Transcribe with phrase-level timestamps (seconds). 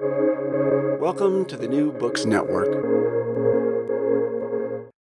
[0.00, 2.66] Welcome to the New Books Network.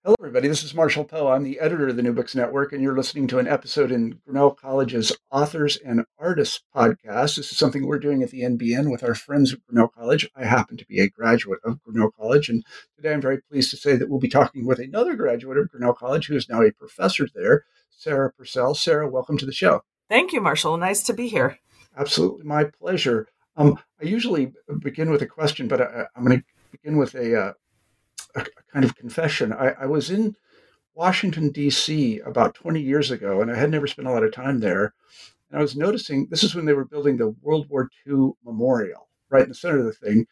[0.04, 0.48] Hello, everybody.
[0.48, 1.28] This is Marshall Poe.
[1.28, 4.20] I'm the editor of the New Books Network, and you're listening to an episode in
[4.22, 7.36] Grinnell College's Authors and Artists podcast.
[7.36, 10.28] This is something we're doing at the NBN with our friends at Grinnell College.
[10.36, 12.62] I happen to be a graduate of Grinnell College, and
[12.94, 15.94] today I'm very pleased to say that we'll be talking with another graduate of Grinnell
[15.94, 18.74] College who is now a professor there, Sarah Purcell.
[18.74, 19.84] Sarah, welcome to the show.
[20.10, 20.76] Thank you, Marshall.
[20.76, 21.58] Nice to be here.
[21.96, 23.28] Absolutely, my pleasure.
[23.56, 27.38] Um, I usually begin with a question, but I, am going to begin with a,
[27.38, 27.52] uh,
[28.34, 29.52] a, kind of confession.
[29.52, 30.34] I, I was in
[30.94, 32.20] Washington, D.C.
[32.20, 34.94] about 20 years ago, and I had never spent a lot of time there.
[35.50, 39.08] And I was noticing this is when they were building the World War II memorial
[39.28, 40.26] right in the center of the thing.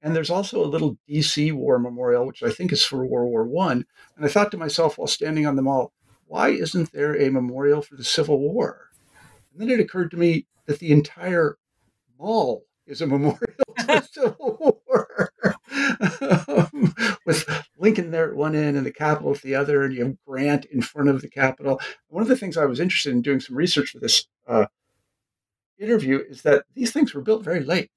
[0.00, 3.44] And there's also a little DC War memorial, which I think is for World War
[3.44, 3.84] One.
[4.16, 5.92] And I thought to myself while standing on the mall,
[6.26, 8.90] why isn't there a memorial for the Civil War?
[9.52, 11.58] And then it occurred to me that the entire
[12.18, 13.38] mall is a memorial
[13.78, 15.32] to the Civil War,
[16.72, 16.94] um,
[17.26, 20.16] with Lincoln there at one end and the Capitol at the other, and you have
[20.26, 21.80] Grant in front of the Capitol.
[22.08, 24.66] One of the things I was interested in doing some research for this uh,
[25.78, 27.90] interview is that these things were built very late.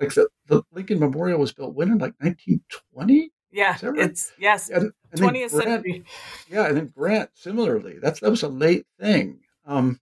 [0.00, 3.30] Like the, the Lincoln Memorial was built when in like 1920.
[3.52, 3.98] Yeah, right?
[3.98, 6.04] it's yes, and, and 20th Grant, century.
[6.48, 7.98] Yeah, and then Grant similarly.
[8.00, 9.40] That's that was a late thing.
[9.70, 10.00] Um,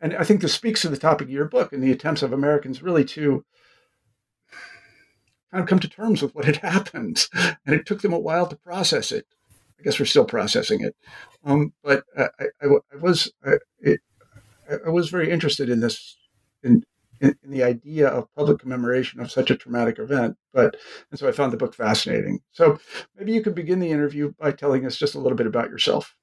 [0.00, 2.32] and I think this speaks to the topic of your book and the attempts of
[2.32, 3.44] Americans really to
[5.52, 7.28] kind of come to terms with what had happened.
[7.32, 9.24] And it took them a while to process it.
[9.78, 10.96] I guess we're still processing it.
[11.44, 14.00] Um, but I, I, I was I, it,
[14.84, 16.16] I was very interested in this
[16.64, 16.82] in,
[17.20, 20.36] in, in, the idea of public commemoration of such a traumatic event.
[20.52, 20.76] But
[21.10, 22.40] and so I found the book fascinating.
[22.50, 22.78] So
[23.16, 26.16] maybe you could begin the interview by telling us just a little bit about yourself.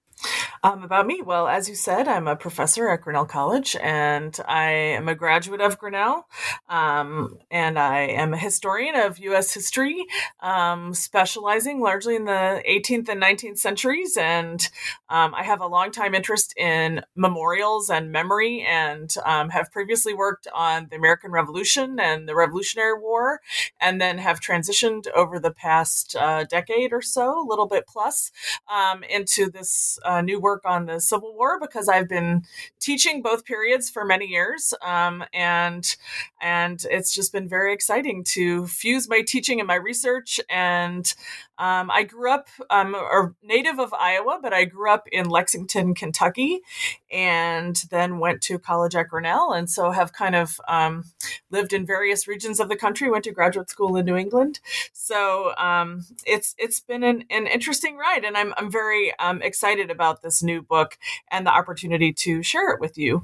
[0.63, 4.69] Um, about me, well, as you said, I'm a professor at Grinnell College, and I
[4.69, 6.27] am a graduate of Grinnell,
[6.69, 9.55] um, and I am a historian of U.S.
[9.55, 10.05] history,
[10.39, 14.15] um, specializing largely in the 18th and 19th centuries.
[14.17, 14.61] And
[15.09, 20.13] um, I have a long time interest in memorials and memory, and um, have previously
[20.13, 23.41] worked on the American Revolution and the Revolutionary War,
[23.79, 28.31] and then have transitioned over the past uh, decade or so, a little bit plus,
[28.71, 29.97] um, into this.
[30.05, 32.43] Uh, new work on the Civil War because I've been
[32.79, 35.95] teaching both periods for many years, um, and
[36.41, 40.39] and it's just been very exciting to fuse my teaching and my research.
[40.49, 41.13] And
[41.57, 46.61] um, I grew up, a native of Iowa, but I grew up in Lexington, Kentucky,
[47.11, 51.03] and then went to college at Grinnell, and so have kind of um,
[51.51, 53.09] lived in various regions of the country.
[53.11, 54.59] Went to graduate school in New England,
[54.91, 59.91] so um, it's it's been an, an interesting ride, and I'm I'm very um, excited
[59.91, 60.97] about this new book
[61.31, 63.23] and the opportunity to share it with you.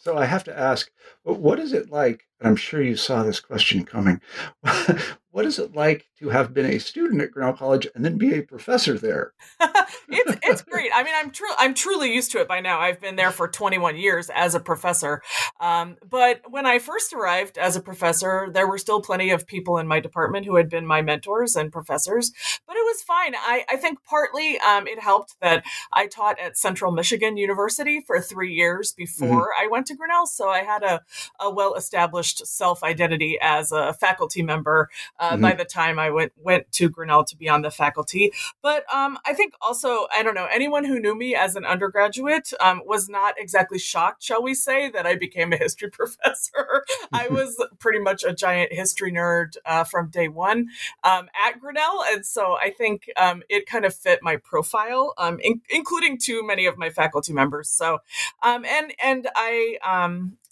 [0.00, 0.90] So I have to ask,
[1.22, 2.24] what is it like?
[2.40, 4.20] And I'm sure you saw this question coming.
[5.38, 8.34] what is it like to have been a student at Grinnell College and then be
[8.34, 9.34] a professor there?
[10.08, 10.90] it's it's great.
[10.92, 11.46] I mean, I'm true.
[11.56, 12.80] I'm truly used to it by now.
[12.80, 15.22] I've been there for 21 years as a professor.
[15.60, 19.78] Um, but when I first arrived as a professor, there were still plenty of people
[19.78, 22.32] in my department who had been my mentors and professors.
[22.66, 23.36] But it was fine.
[23.36, 28.20] I, I think partly um, it helped that I taught at Central Michigan University for
[28.20, 29.64] three years before mm-hmm.
[29.64, 31.02] I went to Grinnell, so I had a,
[31.38, 34.90] a well established self identity as a faculty member.
[35.20, 35.42] Uh, uh, mm-hmm.
[35.42, 38.32] by the time I went went to Grinnell to be on the faculty.
[38.62, 42.52] But um, I think also I don't know anyone who knew me as an undergraduate
[42.60, 46.84] um, was not exactly shocked, shall we say, that I became a history professor.
[47.12, 50.68] I was pretty much a giant history nerd uh, from day one
[51.04, 55.38] um, at Grinnell, and so I think um, it kind of fit my profile, um,
[55.40, 57.68] in- including too many of my faculty members.
[57.68, 57.98] So,
[58.42, 59.76] um, and and I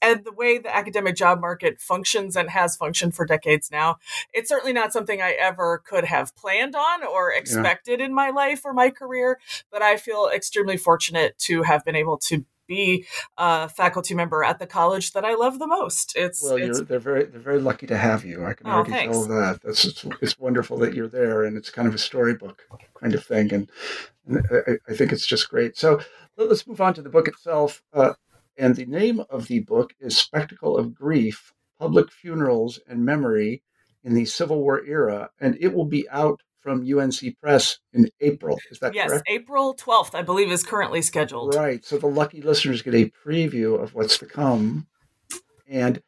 [0.03, 3.97] and the way the academic job market functions and has functioned for decades now,
[4.33, 8.07] it's certainly not something I ever could have planned on or expected yeah.
[8.07, 9.39] in my life or my career.
[9.71, 13.07] But I feel extremely fortunate to have been able to be
[13.39, 16.13] a faculty member at the college that I love the most.
[16.17, 18.45] It's well, it's, they're very they're very lucky to have you.
[18.45, 19.17] I can oh, already thanks.
[19.17, 19.61] tell that.
[19.63, 22.63] That's it's, it's, wonderful that you're there, and it's kind of a storybook
[23.01, 23.71] kind of thing, and,
[24.27, 25.77] and I, I, think it's just great.
[25.77, 26.01] So
[26.37, 27.83] let's move on to the book itself.
[27.93, 28.15] Uh,
[28.59, 33.63] and the name of the book is Spectacle of Grief Public Funerals and Memory
[34.03, 35.31] in the Civil War Era.
[35.41, 38.59] And it will be out from UNC Press in April.
[38.71, 39.25] Is that yes, correct?
[39.29, 41.55] Yes, April 12th, I believe, is currently scheduled.
[41.55, 41.85] Right.
[41.85, 44.87] So the lucky listeners get a preview of what's to come.
[45.69, 46.03] And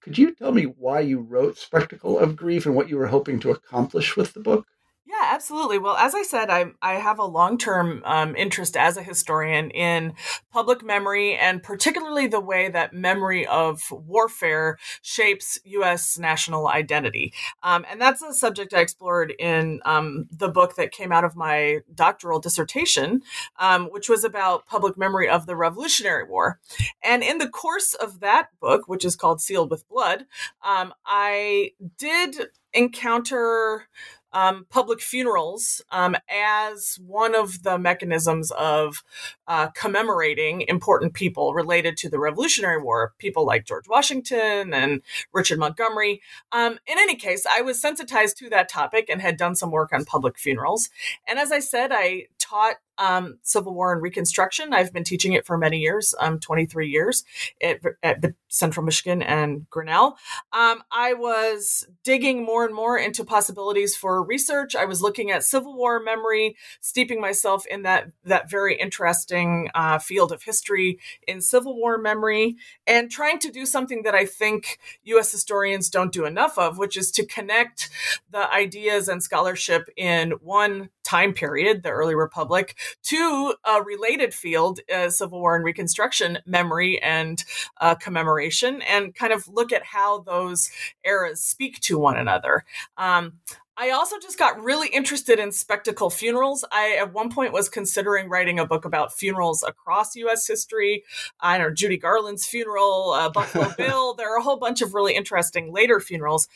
[0.00, 3.40] could you tell me why you wrote Spectacle of Grief and what you were hoping
[3.40, 4.66] to accomplish with the book?
[5.12, 5.76] Yeah, absolutely.
[5.76, 9.70] Well, as I said, I I have a long term um, interest as a historian
[9.72, 10.14] in
[10.50, 16.18] public memory and particularly the way that memory of warfare shapes U.S.
[16.18, 17.34] national identity.
[17.62, 21.36] Um, and that's a subject I explored in um, the book that came out of
[21.36, 23.20] my doctoral dissertation,
[23.58, 26.58] um, which was about public memory of the Revolutionary War.
[27.02, 30.24] And in the course of that book, which is called Sealed with Blood,
[30.64, 33.88] um, I did encounter
[34.32, 39.02] um, public funerals um, as one of the mechanisms of
[39.46, 45.02] uh, commemorating important people related to the Revolutionary War, people like George Washington and
[45.32, 46.22] Richard Montgomery.
[46.50, 49.92] Um, in any case, I was sensitized to that topic and had done some work
[49.92, 50.88] on public funerals.
[51.28, 54.74] And as I said, I taught um, Civil War and Reconstruction.
[54.74, 57.24] I've been teaching it for many years, um, 23 years
[57.62, 60.18] at, at Central Michigan and Grinnell.
[60.52, 64.76] Um, I was digging more and more into possibilities for research.
[64.76, 69.98] I was looking at Civil War memory, steeping myself in that that very interesting uh,
[69.98, 72.56] field of history in Civil War memory,
[72.86, 75.32] and trying to do something that I think U.S.
[75.32, 77.88] historians don't do enough of, which is to connect
[78.30, 84.80] the ideas and scholarship in one time period, the early republic, to a related field,
[84.94, 87.44] uh, Civil War and Reconstruction memory and
[87.82, 90.70] uh, commemoration, and kind of look at how those
[91.04, 92.64] eras speak to one another.
[92.96, 93.34] Um,
[93.76, 96.64] I also just got really interested in spectacle funerals.
[96.70, 100.46] I at one point was considering writing a book about funerals across U.S.
[100.46, 101.04] history.
[101.40, 104.14] I know Judy Garland's funeral, uh, Buffalo Bill.
[104.14, 106.48] There are a whole bunch of really interesting later funerals.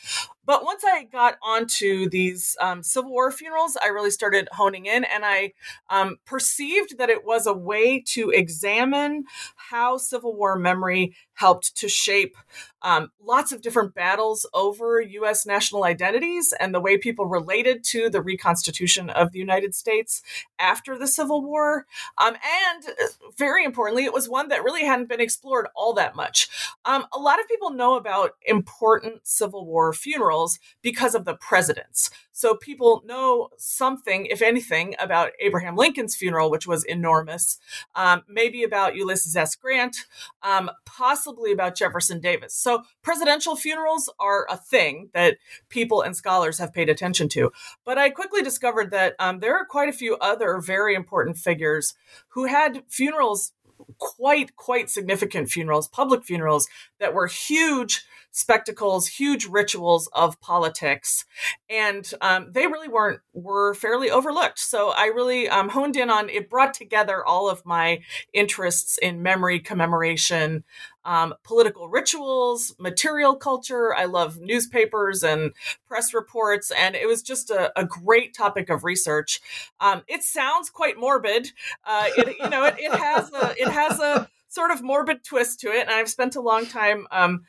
[0.47, 5.03] But once I got onto these um, Civil War funerals, I really started honing in,
[5.03, 5.51] and I
[5.89, 9.25] um, perceived that it was a way to examine
[9.57, 12.37] how Civil War memory helped to shape
[12.81, 15.45] um, lots of different battles over U.S.
[15.45, 20.21] national identities and the way people related to the reconstitution of the United States
[20.57, 21.85] after the Civil War.
[22.17, 23.07] Um, and uh,
[23.37, 26.47] very importantly, it was one that really hadn't been explored all that much.
[26.85, 30.36] Um, a lot of people know about important Civil War funerals
[30.81, 32.09] because of the presidents.
[32.31, 37.57] So people know something, if anything, about Abraham Lincoln's funeral, which was enormous,
[37.95, 39.55] um, maybe about Ulysses S.
[39.55, 39.97] Grant,
[40.43, 42.53] um, possibly about Jefferson Davis.
[42.53, 45.37] So presidential funerals are a thing that
[45.69, 47.51] people and scholars have paid attention to.
[47.83, 51.95] But I quickly discovered that um, there are quite a few other very important figures
[52.29, 53.53] who had funerals
[53.99, 56.67] quite quite significant funerals public funerals
[56.99, 58.05] that were huge
[58.37, 61.25] spectacles, huge rituals of politics,
[61.69, 64.59] and um, they really weren't were fairly overlooked.
[64.59, 66.49] So I really um, honed in on it.
[66.49, 67.99] Brought together all of my
[68.33, 70.63] interests in memory, commemoration,
[71.03, 73.95] um, political rituals, material culture.
[73.95, 75.53] I love newspapers and
[75.87, 79.41] press reports, and it was just a, a great topic of research.
[79.79, 81.51] Um, it sounds quite morbid.
[81.83, 85.59] Uh, it, you know, it, it has a it has a sort of morbid twist
[85.61, 85.81] to it.
[85.81, 87.43] And I've spent a long time um,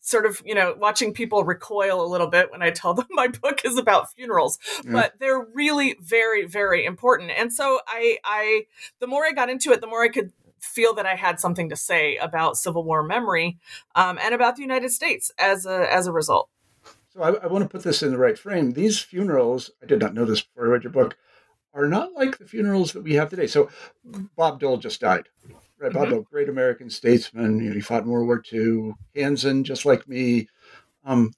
[0.00, 3.28] sort of, you know, watching people recoil a little bit when I tell them my
[3.28, 4.92] book is about funerals, mm.
[4.92, 7.30] but they're really very, very important.
[7.30, 8.62] And so I, I,
[8.98, 11.70] the more I got into it, the more I could feel that I had something
[11.70, 13.58] to say about Civil War memory
[13.94, 16.50] um, and about the United States as a, as a result.
[17.12, 18.72] So I, I want to put this in the right frame.
[18.72, 21.16] These funerals, I did not know this before I read your book,
[21.72, 23.46] are not like the funerals that we have today.
[23.46, 23.70] So
[24.36, 25.28] Bob Dole just died.
[25.80, 26.20] Bob mm-hmm.
[26.30, 27.60] Great American statesman.
[27.60, 30.48] You know, he fought in World War II, Kansan, just like me.
[31.04, 31.32] Um,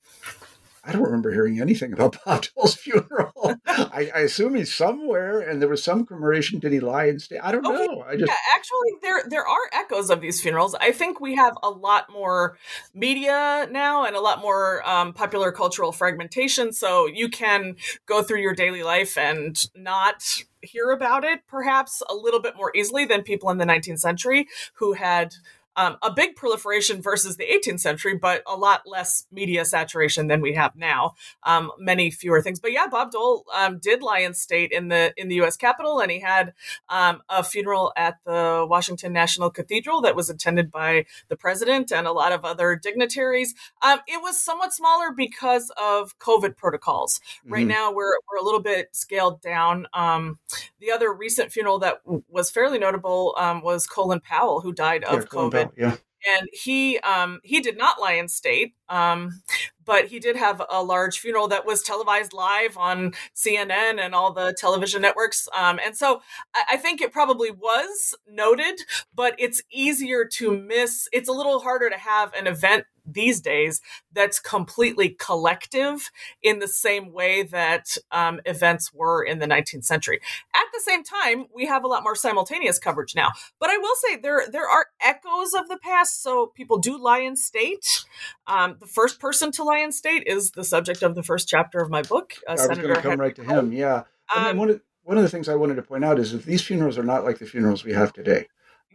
[0.84, 3.54] I don't remember hearing anything about Bob Dole's funeral.
[3.66, 6.58] I, I, assume he's somewhere, and there was some commemoration.
[6.58, 7.38] Did he lie and stay?
[7.38, 7.86] I don't okay.
[7.86, 8.02] know.
[8.02, 10.74] I just yeah, actually, there there are echoes of these funerals.
[10.74, 12.58] I think we have a lot more
[12.94, 16.72] media now and a lot more um, popular cultural fragmentation.
[16.72, 22.14] So you can go through your daily life and not hear about it, perhaps a
[22.14, 25.34] little bit more easily than people in the 19th century who had
[25.76, 30.40] um, a big proliferation versus the 18th century, but a lot less media saturation than
[30.40, 31.14] we have now.
[31.44, 35.12] Um, many fewer things, but yeah, Bob Dole um, did lie in state in the
[35.16, 35.56] in the U.S.
[35.56, 36.52] Capitol, and he had
[36.88, 42.06] um, a funeral at the Washington National Cathedral that was attended by the president and
[42.06, 43.54] a lot of other dignitaries.
[43.82, 47.20] Um, it was somewhat smaller because of COVID protocols.
[47.46, 47.68] Right mm-hmm.
[47.68, 49.86] now, we're we're a little bit scaled down.
[49.94, 50.38] Um,
[50.80, 55.26] the other recent funeral that w- was fairly notable was Colin Powell, who died of
[55.32, 55.96] yeah, Yeah.
[56.38, 59.42] And he um, he did not lie in state, um,
[59.84, 64.32] but he did have a large funeral that was televised live on CNN and all
[64.32, 65.48] the television networks.
[65.56, 66.22] Um, and so
[66.54, 71.08] I, I, think it probably was noted, but it's easier to miss.
[71.12, 73.80] It's a little harder to have an event these days
[74.12, 76.10] that's completely collective
[76.42, 80.20] in the same way that um, events were in the 19th century.
[80.54, 83.30] At the same time, we have a lot more simultaneous coverage now.
[83.58, 86.22] But I will say there there are echoes of the past.
[86.22, 88.04] So people do lie in state.
[88.46, 91.80] Um, the first person to lie in state is the subject of the first chapter
[91.80, 92.34] of my book.
[92.48, 93.72] Uh, I was going to come right to him.
[93.72, 94.04] Yeah.
[94.34, 96.44] Um, and one of one of the things I wanted to point out is that
[96.44, 98.46] these funerals are not like the funerals we have today.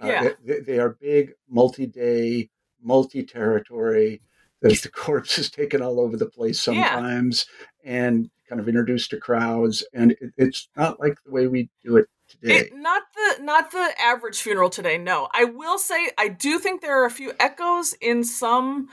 [0.01, 0.29] Uh, yeah.
[0.43, 2.49] They, they, are big, multi-day,
[2.81, 4.21] multi-territory.
[4.61, 7.45] There's the corpse is taken all over the place sometimes,
[7.83, 7.91] yeah.
[7.93, 9.85] and kind of introduced to crowds.
[9.93, 12.57] And it, it's not like the way we do it today.
[12.57, 14.97] It, not the not the average funeral today.
[14.97, 18.89] No, I will say I do think there are a few echoes in some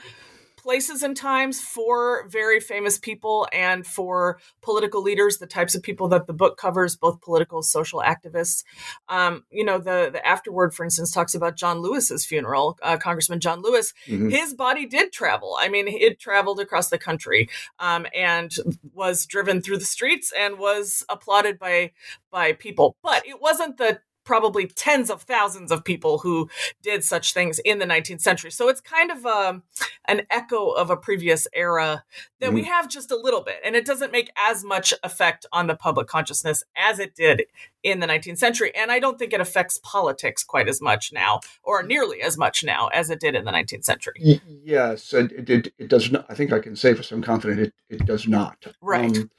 [0.65, 6.07] places and times for very famous people and for political leaders, the types of people
[6.07, 8.63] that the book covers, both political, social activists.
[9.07, 13.39] Um, you know, the the afterword, for instance, talks about John Lewis's funeral, uh, Congressman
[13.39, 13.93] John Lewis.
[14.07, 14.29] Mm-hmm.
[14.29, 15.55] His body did travel.
[15.59, 18.51] I mean, it traveled across the country um, and
[18.91, 21.91] was driven through the streets and was applauded by
[22.31, 22.97] by people.
[23.03, 26.49] But it wasn't the probably tens of thousands of people who
[26.81, 28.51] did such things in the 19th century.
[28.51, 29.63] So it's kind of um,
[30.07, 32.03] an echo of a previous era
[32.39, 32.55] that mm-hmm.
[32.55, 33.57] we have just a little bit.
[33.63, 37.43] And it doesn't make as much effect on the public consciousness as it did
[37.83, 38.75] in the 19th century.
[38.75, 42.63] And I don't think it affects politics quite as much now, or nearly as much
[42.63, 44.41] now as it did in the 19th century.
[44.63, 46.25] yes, it, it, it does not.
[46.27, 48.65] I think I can say for some confidence it, it does not.
[48.81, 49.15] Right.
[49.15, 49.29] Um,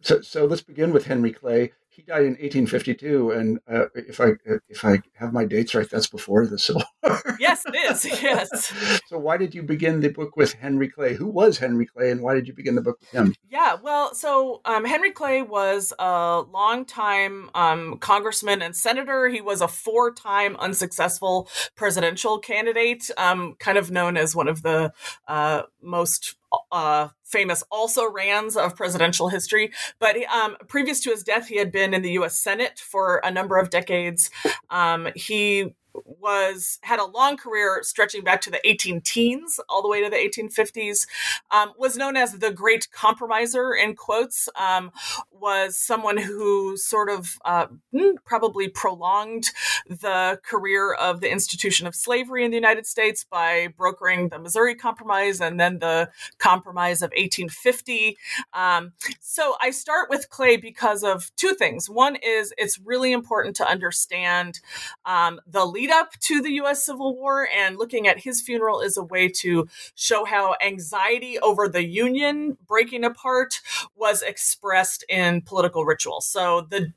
[0.00, 4.30] so, so let's begin with Henry Clay he died in 1852, and uh, if I
[4.68, 7.20] if I have my dates right, that's before the Civil War.
[7.38, 8.04] yes, it is.
[8.22, 8.72] Yes.
[9.06, 11.14] so, why did you begin the book with Henry Clay?
[11.14, 13.34] Who was Henry Clay, and why did you begin the book with him?
[13.50, 19.28] Yeah, well, so um, Henry Clay was a longtime um, congressman and senator.
[19.28, 24.92] He was a four-time unsuccessful presidential candidate, um, kind of known as one of the
[25.28, 26.36] uh, most
[26.70, 29.72] uh, famous also rans of presidential history.
[29.98, 32.40] But um, previous to his death, he had been in the U.S.
[32.40, 34.30] Senate for a number of decades.
[34.70, 39.88] Um, he was had a long career stretching back to the 18 teens all the
[39.88, 41.06] way to the 1850s
[41.50, 44.90] um, was known as the great compromiser in quotes um,
[45.30, 49.50] was someone who sort of uh, hmm, probably prolonged
[49.88, 54.74] the career of the institution of slavery in the united states by brokering the missouri
[54.74, 56.08] compromise and then the
[56.38, 58.16] compromise of 1850
[58.54, 61.88] um, so i start with clay because of two things.
[61.88, 64.60] One is it's really important to understand
[65.04, 68.96] um, the lead up to the US Civil War, and looking at his funeral is
[68.96, 73.60] a way to show how anxiety over the Union breaking apart
[73.96, 76.20] was expressed in political ritual.
[76.20, 76.92] So the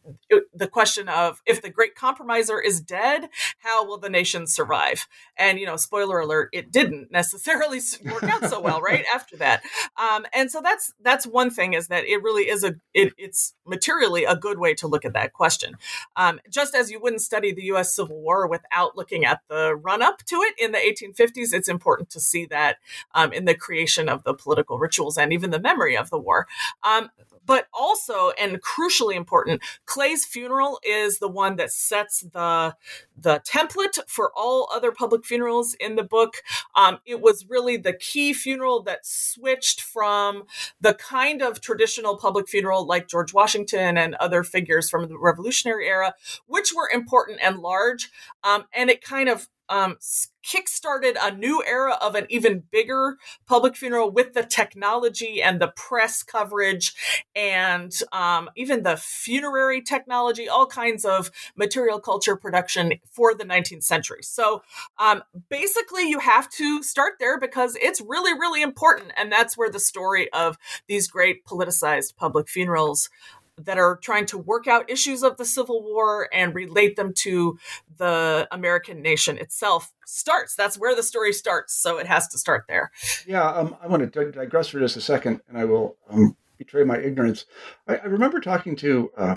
[0.54, 5.08] the question of if the great compromiser is dead, how will the nation survive?
[5.36, 9.06] And you know, spoiler alert, it didn't necessarily work out so well, right?
[9.16, 9.64] After that,
[9.98, 13.56] um, and so that's that's one thing is that it really is a it, it's
[13.66, 15.76] materially a good way to look at that question.
[16.16, 17.96] Um, just as you wouldn't study the U.S.
[17.96, 21.70] Civil War without without looking at the run up to it in the 1850s, it's
[21.70, 22.78] important to see that
[23.14, 26.48] um, in the creation of the political rituals and even the memory of the war.
[26.84, 27.10] Um,
[27.46, 32.76] but also, and crucially important, Clay's funeral is the one that sets the
[33.18, 36.36] the template for all other public funerals in the book.
[36.76, 40.44] Um, it was really the key funeral that switched from
[40.82, 45.88] the kind of traditional public funeral like George Washington and other figures from the Revolutionary
[45.88, 46.14] era,
[46.46, 48.10] which were important and large,
[48.44, 49.98] um, and it kind of um,
[50.46, 55.74] kickstarted a new era of an even bigger public funeral with the technology and the
[55.76, 56.94] press coverage
[57.36, 63.84] and um, even the funerary technology, all kinds of material culture production for the 19th
[63.84, 64.22] century.
[64.22, 64.62] So
[64.98, 69.12] um, basically, you have to start there because it's really, really important.
[69.18, 73.10] And that's where the story of these great politicized public funerals
[73.58, 77.58] that are trying to work out issues of the Civil War and relate them to
[77.98, 80.56] the American nation itself starts.
[80.56, 81.74] That's where the story starts.
[81.74, 82.92] So it has to start there.
[83.26, 86.84] Yeah, um, I want to digress for just a second, and I will um, betray
[86.84, 87.46] my ignorance.
[87.88, 89.36] I, I remember talking to uh,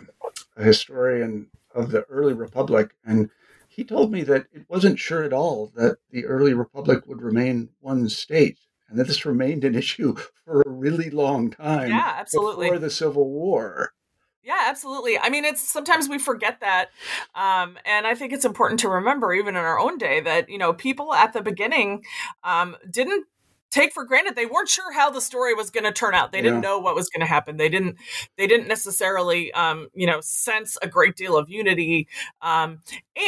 [0.56, 3.30] a historian of the early Republic, and
[3.68, 7.68] he told me that it wasn't sure at all that the early Republic would remain
[7.80, 8.58] one state
[8.88, 11.90] and that this remained an issue for a really long time.
[11.90, 12.66] Yeah, absolutely.
[12.66, 13.92] Before the Civil War.
[14.48, 15.18] Yeah, absolutely.
[15.18, 16.88] I mean, it's sometimes we forget that.
[17.34, 20.56] Um, and I think it's important to remember, even in our own day, that, you
[20.56, 22.02] know, people at the beginning
[22.44, 23.26] um, didn't
[23.70, 26.32] take for granted they weren't sure how the story was going to turn out.
[26.32, 27.56] They didn't know what was going to happen.
[27.56, 27.96] They didn't
[28.36, 32.08] they didn't necessarily um, you know sense a great deal of unity
[32.42, 32.80] um,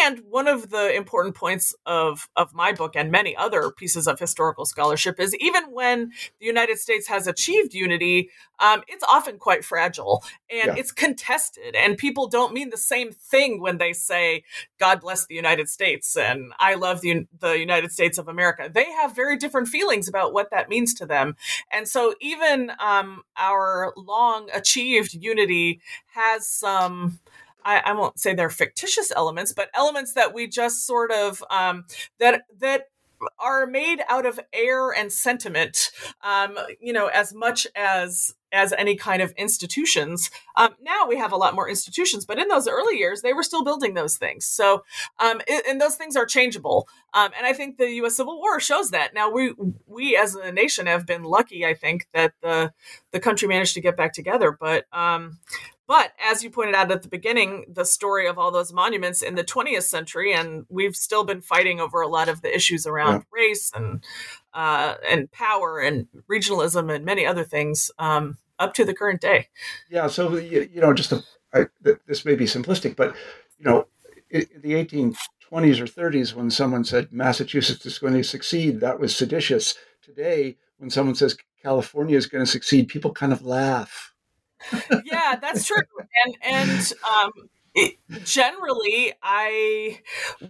[0.02, 4.18] and one of the important points of of my book and many other pieces of
[4.18, 8.30] historical scholarship is even when the united states has achieved unity
[8.61, 10.75] um, it's often quite fragile and yeah.
[10.76, 14.42] it's contested and people don't mean the same thing when they say
[14.78, 18.70] god bless the united states and i love the, the united states of america.
[18.73, 21.37] They have very different feelings about what that means to them.
[21.72, 25.80] And so even um, our long achieved unity
[26.14, 27.20] has some
[27.62, 31.84] I, I, won't say they're fictitious elements, but elements that we just sort of um,
[32.18, 32.84] that that
[33.38, 35.90] are made out of air and sentiment,
[36.22, 40.30] um, you know, as much as as any kind of institutions.
[40.57, 43.42] Um, now we have a lot more institutions, but in those early years, they were
[43.42, 44.45] still building those things.
[44.45, 44.85] So,
[45.19, 46.88] um, it, and those things are changeable.
[47.14, 48.16] Um, and I think the U.S.
[48.16, 49.14] Civil War shows that.
[49.14, 49.54] Now we
[49.87, 52.73] we as a nation have been lucky, I think, that the
[53.12, 54.57] the country managed to get back together.
[54.59, 55.38] But um,
[55.90, 59.35] but as you pointed out at the beginning, the story of all those monuments in
[59.35, 63.12] the 20th century, and we've still been fighting over a lot of the issues around
[63.12, 63.23] yeah.
[63.33, 64.04] race and
[64.54, 69.49] uh, and power and regionalism and many other things um, up to the current day.
[69.90, 70.07] Yeah.
[70.07, 71.66] So you, know, just a, I,
[72.07, 73.14] this may be simplistic, but
[73.59, 73.87] you know,
[74.30, 75.16] in the 1820s
[75.52, 79.75] or 30s, when someone said Massachusetts is going to succeed, that was seditious.
[80.02, 84.11] Today, when someone says California is going to succeed, people kind of laugh
[85.04, 85.83] yeah, that's true.
[86.25, 87.33] And and um,
[87.74, 90.00] it, generally, I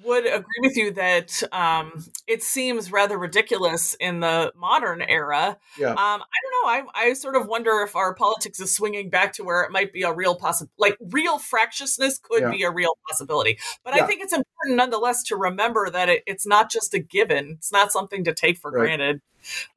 [0.05, 5.59] would agree with you that um, it seems rather ridiculous in the modern era.
[5.79, 5.91] Yeah.
[5.91, 6.69] Um, I don't know.
[6.69, 9.93] I, I sort of wonder if our politics is swinging back to where it might
[9.93, 12.51] be a real possible, like real fractiousness could yeah.
[12.51, 13.59] be a real possibility.
[13.85, 14.05] But yeah.
[14.05, 17.57] I think it's important nonetheless to remember that it, it's not just a given.
[17.59, 18.81] It's not something to take for right.
[18.81, 19.21] granted.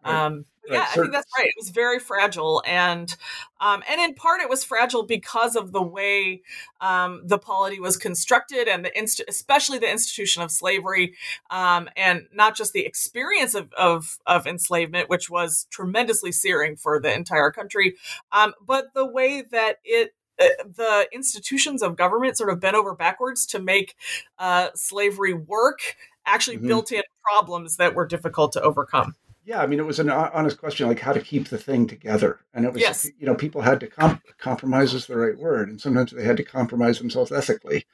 [0.06, 0.26] Right.
[0.26, 1.48] Um, yeah, I think that's right.
[1.48, 3.14] It was very fragile, and
[3.60, 6.42] um, and in part it was fragile because of the way
[6.80, 11.16] um, the polity was constructed, and the inst- especially the institution of slavery,
[11.52, 16.98] um, and not just the experience of, of, of enslavement, which was tremendously searing for
[16.98, 17.96] the entire country,
[18.32, 22.96] um, but the way that it uh, the institutions of government sort of bent over
[22.96, 23.96] backwards to make
[24.40, 26.68] uh, slavery work actually mm-hmm.
[26.68, 29.14] built in problems that were difficult to overcome.
[29.46, 32.40] Yeah, I mean, it was an honest question, like how to keep the thing together,
[32.54, 33.10] and it was, yes.
[33.18, 36.38] you know, people had to comp- compromise is the right word, and sometimes they had
[36.38, 37.86] to compromise themselves ethically.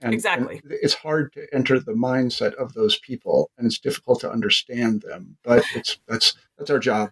[0.00, 4.20] And, exactly, and it's hard to enter the mindset of those people, and it's difficult
[4.20, 5.38] to understand them.
[5.42, 7.10] But it's that's that's our job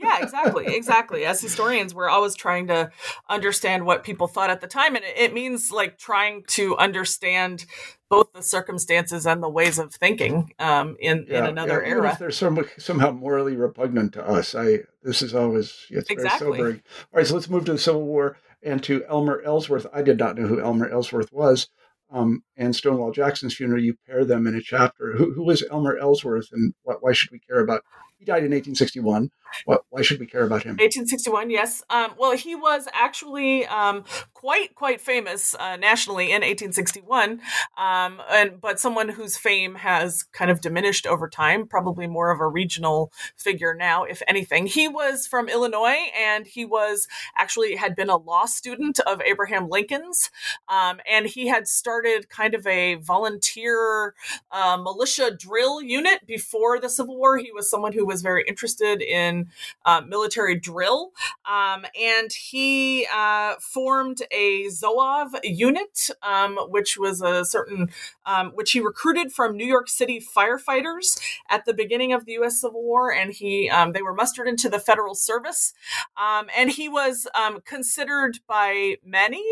[0.00, 1.24] yeah, exactly, exactly.
[1.24, 2.90] As historians, we're always trying to
[3.28, 7.66] understand what people thought at the time, and it means like trying to understand
[8.10, 12.16] both the circumstances and the ways of thinking um, in yeah, in another yeah, era.
[12.18, 16.46] They're some, somehow morally repugnant to us, I this is always it's exactly.
[16.46, 16.82] very sobering.
[17.12, 19.86] All right, so let's move to the Civil War and to Elmer Ellsworth.
[19.94, 21.68] I did not know who Elmer Ellsworth was.
[22.12, 25.12] Um, and Stonewall Jackson's funeral, you pair them in a chapter.
[25.16, 27.84] Who, who was Elmer Ellsworth, and what, why should we care about
[28.20, 29.30] he died in 1861.
[29.64, 30.72] What, why should we care about him?
[30.72, 31.82] 1861, yes.
[31.88, 34.04] Um, well, he was actually um,
[34.34, 37.40] quite quite famous uh, nationally in 1861,
[37.78, 41.66] um, and but someone whose fame has kind of diminished over time.
[41.66, 44.66] Probably more of a regional figure now, if anything.
[44.66, 49.68] He was from Illinois, and he was actually had been a law student of Abraham
[49.68, 50.30] Lincoln's,
[50.68, 54.14] um, and he had started kind of a volunteer
[54.52, 57.38] uh, militia drill unit before the Civil War.
[57.38, 59.46] He was someone who was very interested in
[59.86, 61.12] uh, military drill,
[61.48, 67.90] um, and he uh, formed a Zouave unit, um, which was a certain,
[68.26, 72.60] um, which he recruited from New York City firefighters at the beginning of the U.S.
[72.60, 75.72] Civil War, and he um, they were mustered into the federal service,
[76.16, 79.44] um, and he was um, considered by many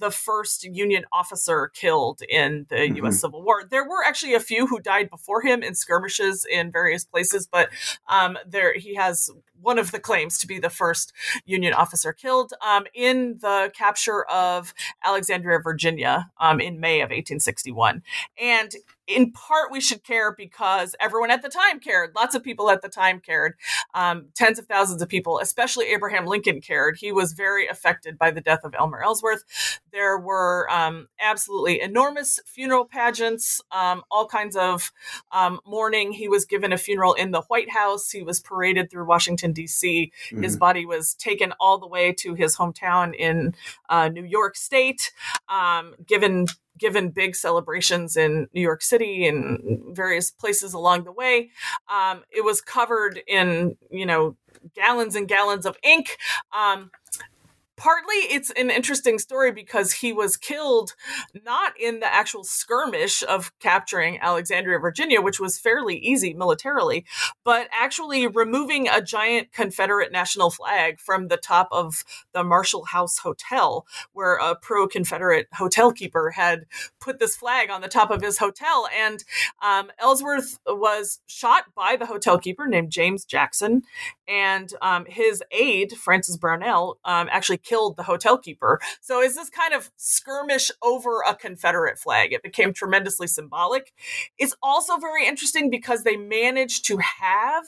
[0.00, 2.96] the first Union officer killed in the mm-hmm.
[2.96, 3.20] U.S.
[3.20, 3.62] Civil War.
[3.70, 7.59] There were actually a few who died before him in skirmishes in various places, but
[7.60, 7.70] but
[8.08, 11.12] um, there he has one of the claims to be the first
[11.44, 14.72] Union officer killed um, in the capture of
[15.04, 18.02] Alexandria, Virginia, um, in May of 1861.
[18.40, 18.72] And
[19.10, 22.14] in part, we should care because everyone at the time cared.
[22.14, 23.54] Lots of people at the time cared.
[23.94, 26.96] Um, tens of thousands of people, especially Abraham Lincoln, cared.
[26.96, 29.44] He was very affected by the death of Elmer Ellsworth.
[29.92, 34.92] There were um, absolutely enormous funeral pageants, um, all kinds of
[35.32, 36.12] um, mourning.
[36.12, 38.10] He was given a funeral in the White House.
[38.10, 40.12] He was paraded through Washington D.C.
[40.30, 40.42] Mm-hmm.
[40.42, 43.54] His body was taken all the way to his hometown in
[43.88, 45.12] uh, New York State,
[45.48, 46.46] um, given
[46.78, 51.50] given big celebrations in New York City and various places along the way.
[51.92, 54.36] Um, it was covered in, you know,
[54.74, 56.16] gallons and gallons of ink.
[56.52, 56.90] Um,
[57.80, 60.94] partly it's an interesting story because he was killed
[61.46, 67.06] not in the actual skirmish of capturing Alexandria, Virginia, which was fairly easy militarily,
[67.42, 73.16] but actually removing a giant Confederate national flag from the top of the Marshall House
[73.16, 76.66] Hotel, where a pro Confederate hotel keeper had
[77.00, 78.88] put this flag on the top of his hotel.
[78.94, 79.24] And
[79.62, 83.82] um, Ellsworth was shot by the hotel keeper named James Jackson,
[84.28, 88.80] and um, his aide, Francis Brownell, um, actually killed the hotel keeper.
[89.00, 92.32] So is this kind of skirmish over a Confederate flag?
[92.32, 93.92] It became tremendously symbolic.
[94.38, 97.64] It's also very interesting because they managed to have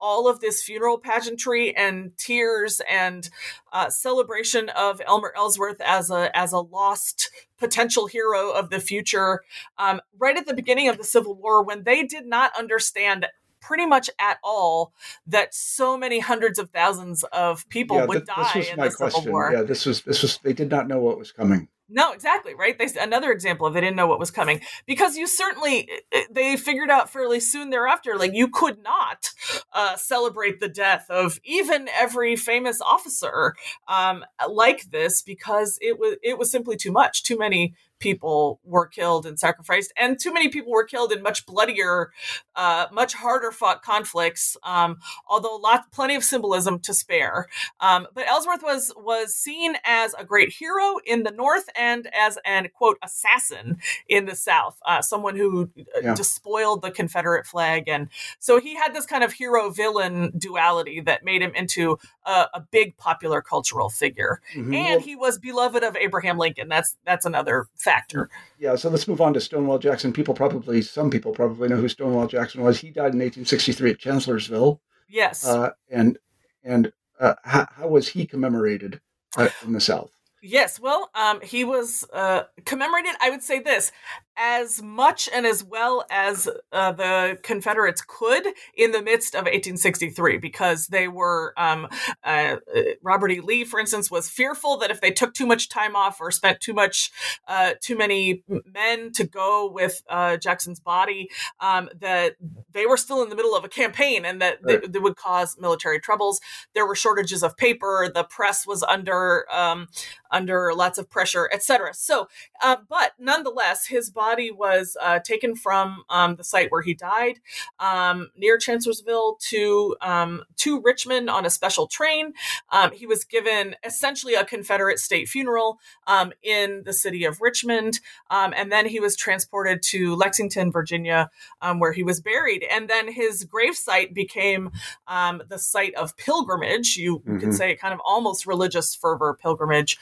[0.00, 3.28] all of this funeral pageantry and tears and
[3.74, 9.42] uh, celebration of Elmer Ellsworth as a as a lost potential hero of the future
[9.78, 13.26] um, right at the beginning of the Civil War when they did not understand
[13.62, 14.92] pretty much at all
[15.26, 19.22] that so many hundreds of thousands of people yeah, would th- die in the question.
[19.22, 19.52] Civil War.
[19.54, 21.68] Yeah, this was this was they did not know what was coming.
[21.94, 22.78] No, exactly right.
[22.78, 25.90] They another example of they didn't know what was coming because you certainly
[26.30, 29.30] they figured out fairly soon thereafter like you could not
[29.74, 33.54] uh, celebrate the death of even every famous officer
[33.88, 37.24] um, like this because it was it was simply too much.
[37.24, 41.46] Too many people were killed and sacrificed, and too many people were killed in much
[41.46, 42.10] bloodier,
[42.56, 44.56] uh, much harder fought conflicts.
[44.64, 47.46] Um, although lot, plenty of symbolism to spare.
[47.80, 52.38] Um, but Ellsworth was was seen as a great hero in the North and as
[52.44, 56.14] an quote assassin in the South, uh, someone who uh, yeah.
[56.14, 58.08] despoiled the Confederate flag, and
[58.40, 62.60] so he had this kind of hero villain duality that made him into a, a
[62.70, 64.74] big popular cultural figure, mm-hmm.
[64.74, 66.68] and he was beloved of Abraham Lincoln.
[66.68, 68.30] That's that's another fact factor.
[68.58, 70.12] Yeah, so let's move on to Stonewall Jackson.
[70.12, 72.80] People probably, some people probably know who Stonewall Jackson was.
[72.80, 74.80] He died in 1863 at Chancellorsville.
[75.08, 75.46] Yes.
[75.46, 76.18] Uh, and
[76.64, 79.00] and uh, how, how, was he commemorated
[79.36, 80.10] uh, in the South?
[80.44, 83.12] Yes, well, um, he was uh, commemorated.
[83.20, 83.92] I would say this
[84.36, 90.38] as much and as well as uh, the Confederates could in the midst of 1863,
[90.38, 91.86] because they were, um,
[92.24, 92.56] uh,
[93.02, 93.40] Robert E.
[93.40, 96.60] Lee, for instance, was fearful that if they took too much time off or spent
[96.60, 97.12] too much,
[97.46, 102.36] uh, too many men to go with uh, Jackson's body, um, that
[102.72, 104.80] they were still in the middle of a campaign and that right.
[104.82, 106.40] they, they, would cause military troubles.
[106.74, 108.10] There were shortages of paper.
[108.12, 109.88] The press was under um,
[110.32, 111.94] under lots of pressure, etc.
[111.94, 112.28] So,
[112.62, 117.40] uh, but nonetheless, his body was uh, taken from um, the site where he died
[117.78, 122.32] um, near Chancellorsville to um, to Richmond on a special train.
[122.70, 128.00] Um, he was given essentially a Confederate state funeral um, in the city of Richmond,
[128.30, 131.30] um, and then he was transported to Lexington, Virginia,
[131.78, 132.64] where he was buried.
[132.70, 134.70] And then his gravesite became
[135.08, 136.96] the site of pilgrimage.
[136.96, 137.38] You mm-hmm.
[137.38, 139.98] could say kind of almost religious fervor pilgrimage.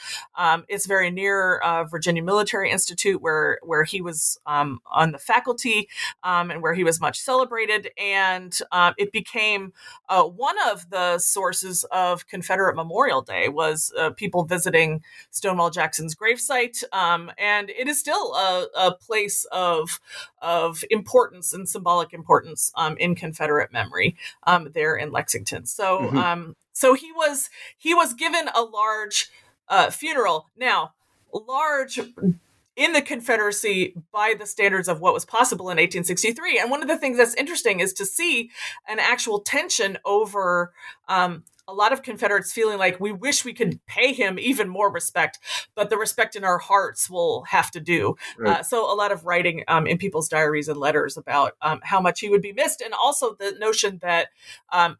[0.68, 5.88] It's very near uh, Virginia Military Institute, where where he was um, on the faculty
[6.22, 7.90] um, and where he was much celebrated.
[7.98, 9.72] And uh, it became
[10.08, 16.14] uh, one of the sources of Confederate Memorial Day was uh, people visiting Stonewall Jackson's
[16.14, 16.82] gravesite.
[16.92, 20.00] Um, and it is still a, a, place of,
[20.42, 25.66] of importance and symbolic importance um, in Confederate memory um, there in Lexington.
[25.66, 26.18] So, mm-hmm.
[26.18, 29.30] Um, so he was he was given a large
[29.70, 30.46] uh, funeral.
[30.56, 30.92] Now,
[31.32, 31.98] large
[32.76, 36.58] in the Confederacy by the standards of what was possible in 1863.
[36.58, 38.50] And one of the things that's interesting is to see
[38.88, 40.72] an actual tension over
[41.08, 44.90] um, a lot of Confederates feeling like we wish we could pay him even more
[44.90, 45.38] respect,
[45.74, 48.16] but the respect in our hearts will have to do.
[48.38, 48.58] Right.
[48.58, 52.00] Uh, so, a lot of writing um, in people's diaries and letters about um, how
[52.00, 54.28] much he would be missed, and also the notion that
[54.70, 54.96] um,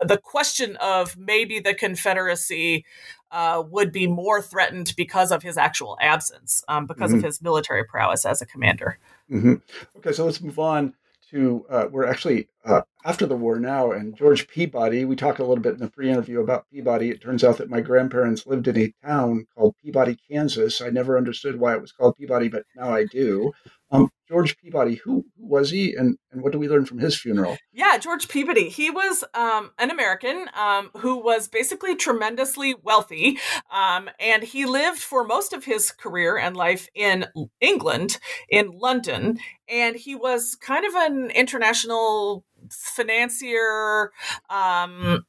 [0.00, 2.84] the question of maybe the Confederacy
[3.30, 7.18] uh, would be more threatened because of his actual absence, um, because mm-hmm.
[7.18, 8.98] of his military prowess as a commander.
[9.30, 9.54] Mm-hmm.
[9.98, 10.94] Okay, so let's move on
[11.30, 15.04] to uh, we're actually uh, after the war now, and George Peabody.
[15.04, 17.10] We talked a little bit in the pre-interview about Peabody.
[17.10, 20.80] It turns out that my grandparents lived in a town called Peabody, Kansas.
[20.80, 23.52] I never understood why it was called Peabody, but now I do.
[23.92, 27.16] Um, George Peabody, who, who, was he, and, and what do we learn from his
[27.16, 27.56] funeral?
[27.72, 28.68] Yeah, George Peabody.
[28.68, 33.38] He was um, an American um, who was basically tremendously wealthy,
[33.70, 37.26] um, and he lived for most of his career and life in
[37.60, 44.12] England, in London, and he was kind of an international financier,
[44.50, 45.24] um,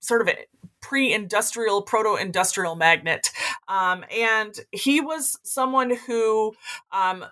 [0.00, 0.34] sort of
[0.80, 3.32] pre-industrial proto-industrial magnate
[3.68, 6.54] Um, and he was someone who
[6.92, 7.24] um,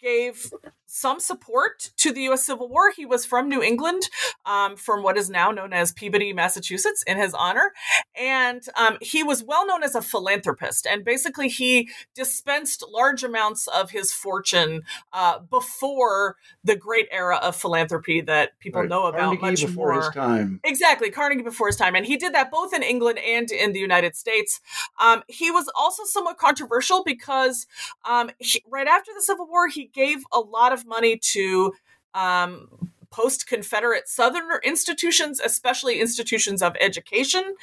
[0.00, 0.52] gave
[0.92, 2.44] some support to the U.S.
[2.44, 2.90] Civil War.
[2.90, 4.02] He was from New England,
[4.44, 7.70] um, from what is now known as Peabody, Massachusetts, in his honor.
[8.18, 10.88] And um, he was well known as a philanthropist.
[10.90, 17.54] And basically, he dispensed large amounts of his fortune uh, before the great era of
[17.54, 18.90] philanthropy that people Right.
[18.90, 20.02] know about Carnegie much before more.
[20.02, 20.60] his time.
[20.64, 21.94] Exactly, Carnegie before his time.
[21.94, 24.60] And he did that both in England and in the United States.
[25.00, 27.68] Um, he was also somewhat controversial because
[28.04, 31.72] um, he, right after the Civil War, he gave a lot of money to.
[32.14, 32.68] Um,
[33.10, 37.56] Post Confederate Southerner institutions, especially institutions of education.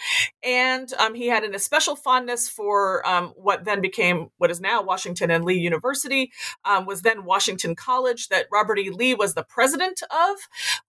[0.43, 4.81] And um, he had an especial fondness for um, what then became what is now
[4.81, 6.31] Washington and Lee University,
[6.65, 8.89] um, was then Washington College, that Robert E.
[8.89, 10.37] Lee was the president of.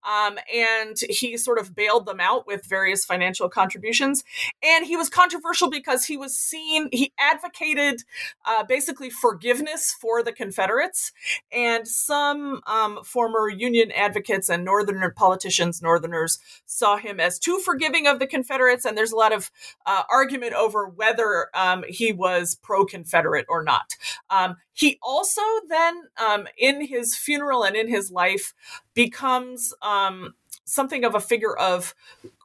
[0.03, 4.23] Um, and he sort of bailed them out with various financial contributions.
[4.61, 8.03] And he was controversial because he was seen, he advocated
[8.45, 11.11] uh, basically forgiveness for the Confederates.
[11.51, 18.07] And some um, former Union advocates and Northern politicians, Northerners, saw him as too forgiving
[18.07, 18.85] of the Confederates.
[18.85, 19.51] And there's a lot of
[19.85, 23.95] uh, argument over whether um, he was pro Confederate or not.
[24.29, 28.53] Um, he also then, um, in his funeral and in his life,
[28.93, 30.35] becomes um,
[30.65, 31.93] something of a figure of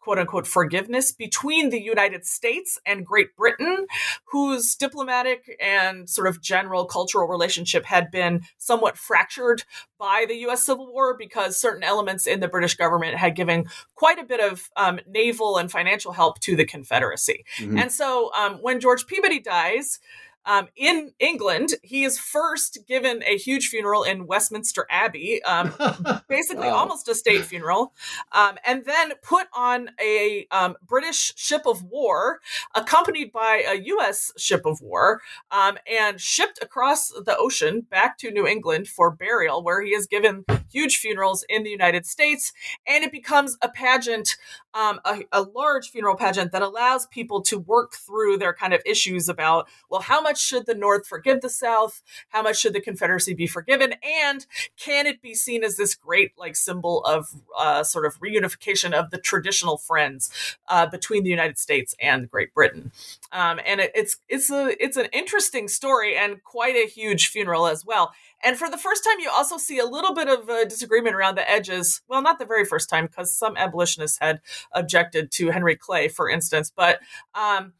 [0.04, 3.86] quote unquote forgiveness between the United States and Great Britain,
[4.26, 9.64] whose diplomatic and sort of general cultural relationship had been somewhat fractured
[9.98, 13.64] by the US Civil War because certain elements in the British government had given
[13.94, 17.46] quite a bit of um, naval and financial help to the Confederacy.
[17.56, 17.80] Mhm.
[17.80, 20.00] And so um, when George Peabody dies,
[20.46, 25.72] um, in England, he is first given a huge funeral in Westminster Abbey, um,
[26.28, 26.76] basically Wow.
[26.76, 27.92] almost a state funeral,
[28.32, 32.40] um, and then put on a um, British ship of war,
[32.74, 34.32] accompanied by a U.S.
[34.36, 39.62] ship of war, um, and shipped across the ocean back to New England for burial,
[39.62, 42.52] where he is given huge funerals in the United States,
[42.86, 44.36] and it becomes a pageant,
[44.74, 48.80] um, a, a large funeral pageant that allows people to work through their kind of
[48.84, 52.02] issues about, well, how much should the North forgive the South?
[52.30, 53.94] How much should the Confederacy be forgiven?
[54.02, 54.46] And
[54.78, 59.10] can it be seen as this great like symbol of uh, sort of reunification of
[59.10, 60.30] the traditional friends
[60.68, 62.92] uh, between the United States and Great Britain?
[63.32, 67.66] Um, and it, it's it's a it's an interesting story and quite a huge funeral
[67.66, 68.12] as well.
[68.42, 71.36] And for the first time, you also see a little bit of a disagreement around
[71.36, 72.02] the edges.
[72.08, 74.40] Well, not the very first time, because some abolitionists had
[74.72, 77.00] objected to Henry Clay, for instance, but
[77.34, 77.72] um,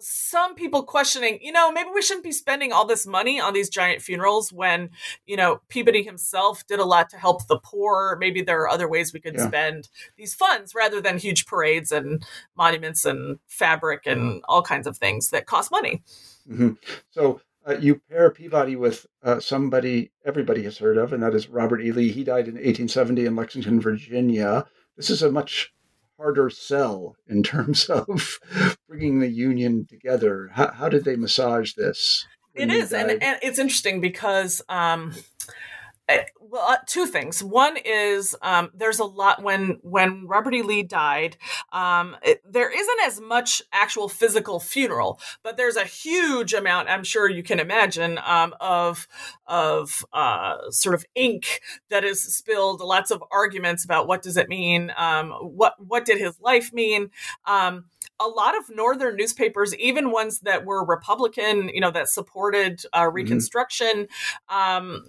[0.00, 3.68] some people questioning, you know, maybe we shouldn't be spending all this money on these
[3.70, 4.90] giant funerals when,
[5.26, 8.16] you know, Peabody himself did a lot to help the poor.
[8.20, 9.48] Maybe there are other ways we could Yeah.
[9.48, 12.24] spend these funds rather than huge parades and
[12.56, 16.02] monuments and fabric and all kinds of things that cost money.
[16.50, 16.76] Mhm.
[17.10, 21.48] So uh, you pair Peabody with uh, somebody everybody has heard of, and that is
[21.48, 21.92] Robert E.
[21.92, 22.10] Lee.
[22.12, 24.66] He died in 1870 in Lexington, Virginia.
[24.98, 25.72] This is a much
[26.18, 28.38] harder sell in terms of
[28.88, 30.50] bringing the Union together.
[30.52, 32.26] How, how did they massage this?
[32.54, 35.12] It is, and, and it's interesting because um,
[36.08, 37.42] eh, well, uh, two things.
[37.42, 40.62] One is um, there's a lot when when Robert E.
[40.62, 41.36] Lee died.
[41.72, 46.88] Um, it, there isn't as much actual physical funeral, but there's a huge amount.
[46.88, 49.08] I'm sure you can imagine um, of
[49.48, 52.80] of uh, sort of ink that is spilled.
[52.80, 54.92] Lots of arguments about what does it mean.
[54.96, 57.10] Um, what what did his life mean?
[57.46, 57.86] Um,
[58.24, 63.08] a lot of northern newspapers, even ones that were Republican, you know, that supported uh,
[63.10, 64.08] Reconstruction,
[64.48, 65.04] um,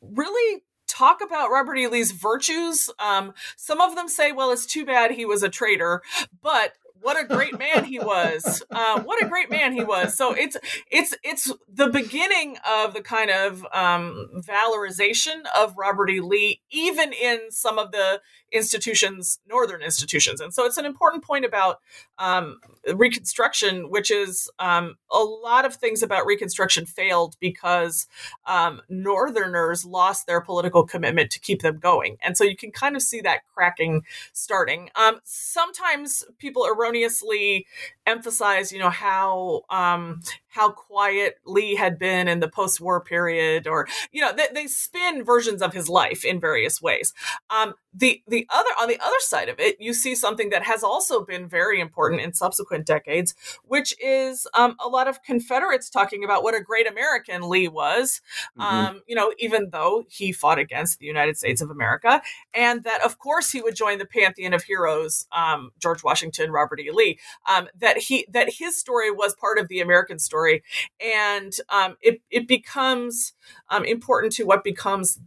[0.00, 1.86] really talk about Robert E.
[1.86, 2.90] Lee's virtues.
[2.98, 6.02] Um, some of them say, well, it's too bad he was a traitor,
[6.42, 10.32] but what a great man he was uh, what a great man he was so
[10.32, 10.56] it's
[10.90, 17.12] it's it's the beginning of the kind of um, valorization of robert e lee even
[17.12, 18.20] in some of the
[18.52, 20.40] institutions northern institutions.
[20.40, 21.80] And so it's an important point about
[22.18, 22.60] um,
[22.94, 28.06] reconstruction which is um, a lot of things about reconstruction failed because
[28.46, 32.16] um, northerners lost their political commitment to keep them going.
[32.22, 34.90] And so you can kind of see that cracking starting.
[34.96, 37.66] Um, sometimes people erroneously
[38.08, 43.86] emphasize you know how um, how quiet lee had been in the post-war period or
[44.12, 47.12] you know they, they spin versions of his life in various ways
[47.50, 50.82] um, the the other on the other side of it you see something that has
[50.82, 56.24] also been very important in subsequent decades which is um, a lot of confederates talking
[56.24, 58.20] about what a great american lee was
[58.58, 58.64] Mhm.
[58.64, 62.22] um, you know even though he fought against the united states of america
[62.54, 66.80] and that of course he would join the pantheon of heroes um, george washington robert
[66.80, 67.18] e lee
[67.48, 70.62] um, that that he that his story was part of the American story,
[71.00, 73.32] and um, it it becomes
[73.70, 75.18] um, important to what becomes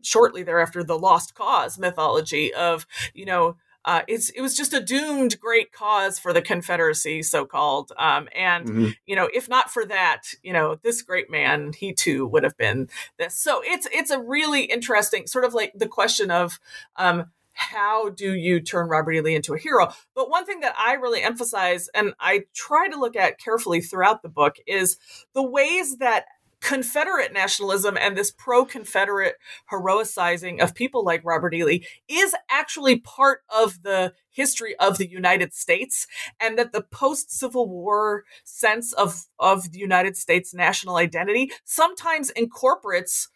[0.00, 4.80] shortly thereafter the lost cause mythology of you know uh, it's it was just a
[4.80, 7.90] doomed great cause for the Confederacy, so called.
[7.98, 8.88] Um, and mm-hmm.
[9.06, 12.56] you know, if not for that, you know, this great man, he too would have
[12.56, 13.34] been this.
[13.34, 16.60] So it's it's a really interesting sort of like the question of.
[16.96, 19.20] Um, how do you turn Robert E.
[19.20, 19.92] Lee into a hero?
[20.14, 24.22] But one thing that I really emphasize and I try to look at carefully throughout
[24.22, 24.96] the book is
[25.34, 26.24] the ways that
[26.62, 29.34] Confederate nationalism and this pro Confederate
[29.70, 31.64] heroicizing of people like Robert E.
[31.64, 36.06] Lee is actually part of the history of the United States,
[36.40, 42.30] and that the post Civil War sense of, of the United States national identity sometimes
[42.30, 43.28] incorporates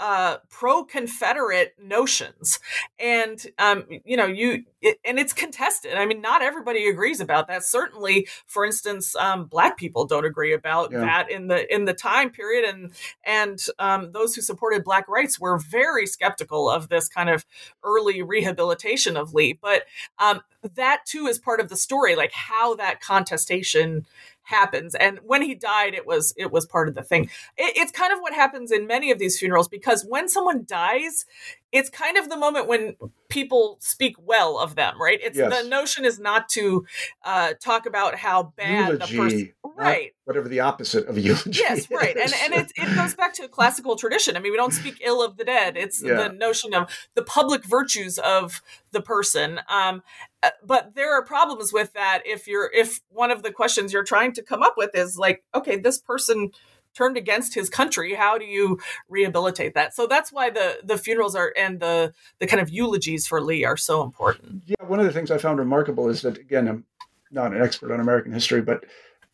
[0.00, 2.58] uh, pro-Confederate notions,
[2.98, 5.94] and um, you know, you it, and it's contested.
[5.94, 7.64] I mean, not everybody agrees about that.
[7.64, 11.00] Certainly, for instance, um, Black people don't agree about yeah.
[11.00, 12.92] that in the in the time period, and
[13.24, 17.44] and um, those who supported Black rights were very skeptical of this kind of
[17.84, 19.52] early rehabilitation of Lee.
[19.52, 19.82] But
[20.18, 20.40] um,
[20.76, 24.06] that too is part of the story, like how that contestation
[24.50, 24.94] happens.
[24.94, 27.24] And when he died it was it was part of the thing.
[27.56, 31.24] It, it's kind of what happens in many of these funerals because when someone dies
[31.72, 32.96] it's kind of the moment when
[33.28, 35.20] people speak well of them, right?
[35.22, 35.62] It's yes.
[35.62, 36.84] the notion is not to
[37.24, 40.12] uh, talk about how bad eulogy, the person, right?
[40.24, 41.50] Whatever the opposite of eulogy.
[41.60, 44.36] Yes, right, and and it, it goes back to a classical tradition.
[44.36, 45.76] I mean, we don't speak ill of the dead.
[45.76, 46.14] It's yeah.
[46.14, 49.60] the notion of the public virtues of the person.
[49.68, 50.02] Um,
[50.42, 54.04] uh, but there are problems with that if you're if one of the questions you're
[54.04, 56.50] trying to come up with is like, okay, this person
[56.94, 59.94] turned against his country how do you rehabilitate that?
[59.94, 63.64] So that's why the the funerals are and the the kind of eulogies for lee
[63.64, 64.62] are so important.
[64.66, 66.84] Yeah one of the things i found remarkable is that again i'm
[67.30, 68.84] not an expert on american history but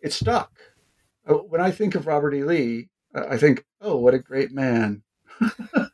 [0.01, 0.53] it stuck.
[1.27, 2.45] Uh, when i think of robert e.
[2.45, 5.03] Lee i think oh what a great man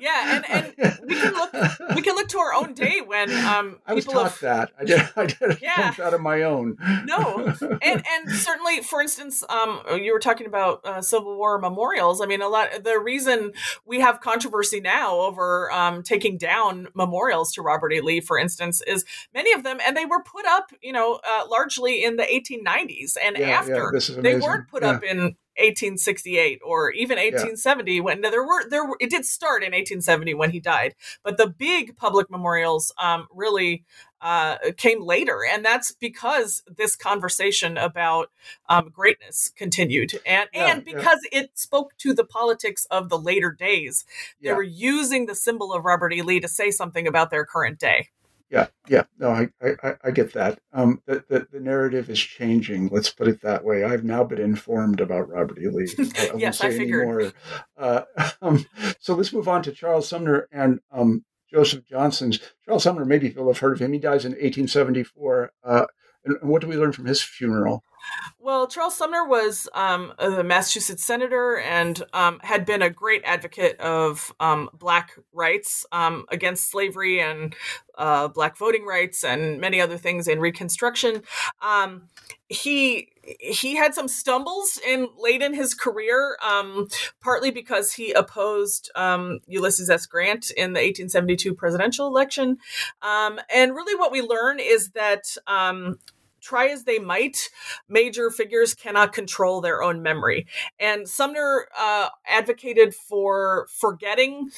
[0.00, 1.52] yeah, and, and we can look
[1.94, 4.70] we can look to our own day when um I was taught have, that.
[4.78, 5.94] I did I did yeah.
[6.02, 6.76] out of my own.
[7.04, 7.54] no.
[7.60, 12.20] And and certainly for instance, um you were talking about uh, Civil War memorials.
[12.20, 13.52] I mean a lot the reason
[13.84, 18.00] we have controversy now over um taking down memorials to Robert E.
[18.00, 21.44] Lee, for instance, is many of them and they were put up, you know, uh,
[21.50, 26.90] largely in the 1890s and yeah, after yeah, they weren't put up in 1868 or
[26.92, 28.00] even 1870 yeah.
[28.00, 31.46] when there were there were, it did start in 1870 when he died but the
[31.46, 33.84] big public memorials um, really
[34.20, 38.30] uh, came later and that's because this conversation about
[38.68, 41.40] um, greatness continued and yeah, and because yeah.
[41.40, 44.04] it spoke to the politics of the later days
[44.42, 47.78] they were using the symbol of robert e lee to say something about their current
[47.78, 48.08] day
[48.50, 49.04] yeah, yeah.
[49.18, 50.58] No, I, I, I get that.
[50.72, 52.88] Um, the, the, the narrative is changing.
[52.88, 53.84] Let's put it that way.
[53.84, 55.68] I've now been informed about Robert E.
[55.68, 55.88] Lee.
[56.18, 57.34] I, I yes, I figured.
[57.76, 58.02] Uh,
[58.42, 58.64] um,
[59.00, 62.40] so let's move on to Charles Sumner and um, Joseph Johnston's.
[62.64, 63.92] Charles Sumner, maybe you'll have heard of him.
[63.92, 65.52] He dies in 1874.
[65.62, 65.86] Uh,
[66.24, 67.82] and, and what do we learn from his funeral?
[68.40, 73.78] Well, Charles Sumner was um, a Massachusetts senator and um, had been a great advocate
[73.80, 77.54] of um, Black rights um, against slavery and
[77.96, 81.22] uh, Black voting rights and many other things in Reconstruction.
[81.60, 82.08] Um,
[82.48, 86.88] he he had some stumbles in late in his career, um,
[87.20, 88.90] partly because he opposed
[89.46, 90.06] Ulysses S.
[90.06, 92.56] Grant in the 1872 presidential election,
[93.02, 95.36] and really what we learn is that
[96.40, 97.50] try as they might,
[97.88, 100.46] major figures cannot control their own memory.
[100.78, 104.50] And Sumner uh, advocated for forgetting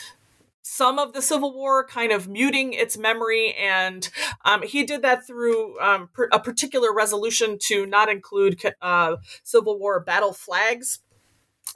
[0.62, 3.54] some of the Civil War, kind of muting its memory.
[3.54, 4.08] And
[4.44, 9.98] um, he did that through um, a particular resolution to not include uh, Civil War
[10.00, 11.00] battle flags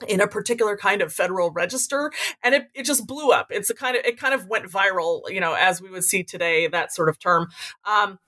[0.08, 2.12] in a particular kind of federal register
[2.42, 5.22] and it, it just blew up it's a kind of it kind of went viral
[5.28, 7.46] you know as we would see today that sort of term
[7.84, 8.18] um,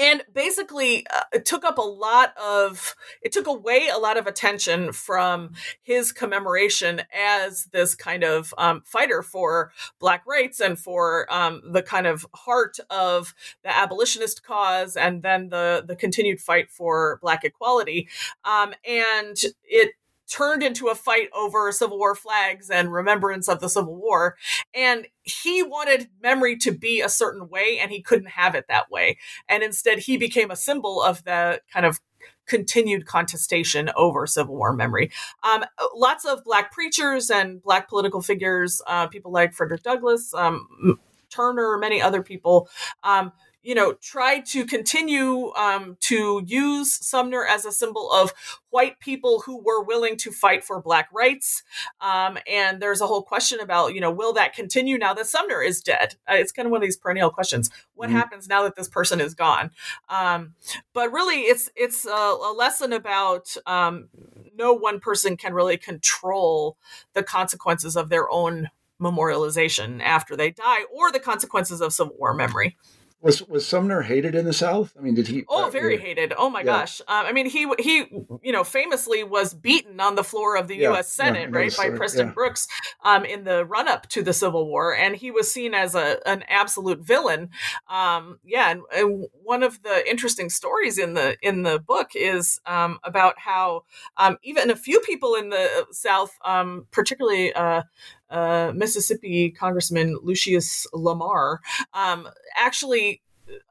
[0.00, 4.26] and basically uh, it took up a lot of it took away a lot of
[4.26, 5.52] attention from
[5.82, 11.82] his commemoration as this kind of um, fighter for black rights and for um, the
[11.82, 17.44] kind of heart of the abolitionist cause and then the the continued fight for black
[17.44, 18.08] equality.
[18.44, 19.90] Um, and it
[20.30, 24.36] turned into a fight over Civil War flags and remembrance of the Civil War.
[24.74, 28.90] And he wanted memory to be a certain way, and he couldn't have it that
[28.90, 29.18] way.
[29.48, 32.00] And instead, he became a symbol of the kind of
[32.46, 35.10] continued contestation over Civil War memory.
[35.42, 35.64] Um,
[35.94, 40.98] lots of Black preachers and Black political figures, uh, people like Frederick Douglass, um,
[41.30, 42.68] Turner, many other people.
[43.04, 43.32] Um,
[43.62, 48.32] you know, tried to continue um, to use Sumner as a symbol of
[48.70, 51.62] white people who were willing to fight for black rights.
[52.00, 55.62] Um, and there's a whole question about, you know, will that continue now that Sumner
[55.62, 56.14] is dead?
[56.30, 57.70] Uh, it's kind of one of these perennial questions.
[57.94, 58.18] What mm-hmm.
[58.18, 59.70] happens now that this person is gone?
[60.08, 60.54] Um,
[60.94, 64.08] but really, it's it's a, a lesson about um,
[64.56, 66.76] no one person can really control
[67.14, 72.34] the consequences of their own memorialization after they die or the consequences of Civil War
[72.34, 72.76] memory.
[73.22, 74.94] Was was Sumner hated in the South?
[74.98, 75.44] I mean, did he?
[75.46, 76.00] Oh, uh, very yeah.
[76.00, 76.32] hated.
[76.38, 76.64] Oh my yeah.
[76.64, 77.00] gosh.
[77.02, 78.06] Um, I mean, he he
[78.42, 80.92] you know famously was beaten on the floor of the yeah.
[80.92, 81.12] U.S.
[81.12, 82.66] Senate, right, by Preston Brooks,
[83.04, 86.26] um, in the run up to the Civil War, and he was seen as a
[86.26, 87.50] an absolute villain.
[87.90, 92.58] Um, yeah, and, and, one of the interesting stories in the in the book is
[92.64, 93.84] um, about how
[94.16, 97.52] um, even a few people in the South, um, particularly.
[97.52, 97.82] Uh,
[98.30, 101.60] uh, Mississippi Congressman Lucius Lamar
[101.92, 103.22] um, actually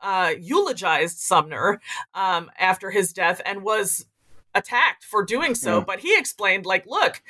[0.01, 1.82] uh, eulogized Sumner
[2.14, 4.05] um, after his death and was
[4.56, 5.82] attacked for doing so.
[5.82, 7.22] But he explained, like, look,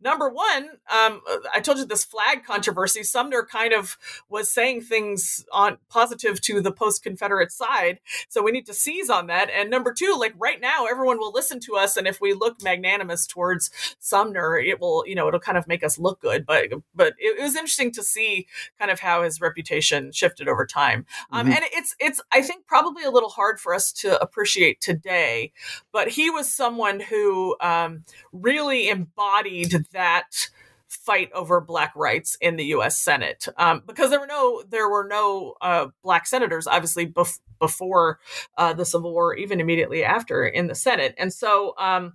[0.00, 1.20] number one, um,
[1.54, 3.02] I told you this flag controversy.
[3.02, 3.98] Sumner kind of
[4.28, 9.10] was saying things on positive to the post Confederate side, so we need to seize
[9.10, 9.50] on that.
[9.50, 12.62] And number two, like right now, everyone will listen to us, and if we look
[12.62, 16.46] magnanimous towards Sumner, it will, you know, it'll kind of make us look good.
[16.46, 18.46] But but it, was interesting to see
[18.78, 21.06] kind of how his reputation shifted over time.
[21.30, 21.56] Um, mm-hmm.
[21.56, 25.52] And it's it's I think probably a little hard for us to appreciate today,
[25.92, 30.50] but he was someone who um, really embodied that
[30.86, 32.98] fight over black rights in the U.S.
[32.98, 38.18] Senate um, because there were no there were no uh, black senators obviously bef- before
[38.58, 42.12] uh, the Civil War, even immediately after in the Senate, and so um,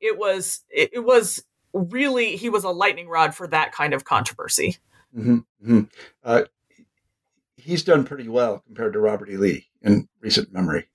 [0.00, 4.04] it was it, it, was really he was a lightning rod for that kind of
[4.04, 4.76] controversy.
[5.16, 5.80] Mm-hmm, mm-hmm.
[6.22, 6.44] Uh,
[7.56, 9.36] he's done pretty well compared to Robert E.
[9.36, 10.86] Lee in recent memory.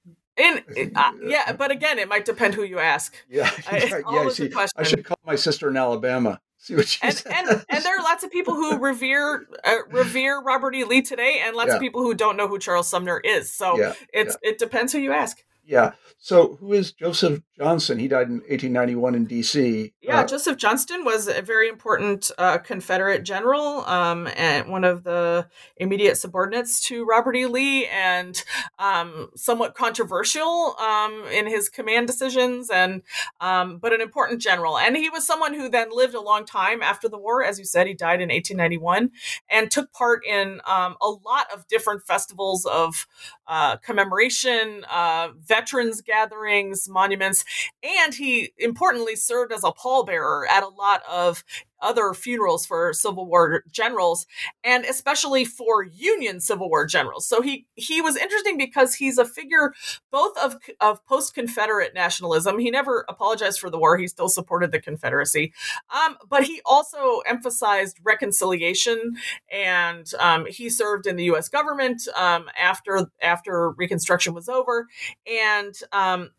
[0.76, 3.14] In, uh, yeah, but again, it might depend who you ask.
[3.30, 4.02] Yeah, yeah.
[4.12, 6.42] yeah see, I should call my sister in Alabama.
[6.58, 7.26] See what she and, says.
[7.34, 10.84] And, and there are lots of people who revere uh, revere Robert E.
[10.84, 11.76] Lee today, and lots yeah.
[11.76, 13.50] of people who don't know who Charles Sumner is.
[13.52, 15.44] So yeah, it's it depends who you ask.
[15.72, 15.94] Yeah.
[16.24, 17.98] So, who is Joseph Johnston?
[17.98, 19.92] He died in 1891 in D.C.
[20.04, 25.04] Yeah, uh, Joseph Johnston was a very important uh, Confederate general um, and one of
[25.04, 25.48] the
[25.78, 27.48] immediate subordinates to Robert E.
[27.48, 28.44] Lee, and
[28.78, 33.02] um, somewhat controversial um, in his command decisions, and
[33.40, 34.78] um, but an important general.
[34.78, 37.44] And he was someone who then lived a long time after the war.
[37.44, 39.10] As you said, he died in 1891
[39.50, 43.08] and took part in um, a lot of different festivals of
[43.48, 45.61] uh, commemoration, uh, veterans
[46.02, 47.44] gatherings, monuments,
[47.84, 51.44] and he importantly served as a pallbearer at a lot of
[51.82, 54.26] other funerals for Civil War generals,
[54.64, 57.28] and especially for Union Civil War generals.
[57.28, 59.74] So he he was interesting because he's a figure
[60.12, 62.60] both of of post Confederate nationalism.
[62.60, 65.54] He never apologized for the war; he still supported the Confederacy,
[65.94, 69.16] um, but he also emphasized reconciliation,
[69.52, 71.50] and um, he served in the U.S.
[71.50, 74.88] government um, after after Reconstruction was over,
[75.28, 76.32] and um,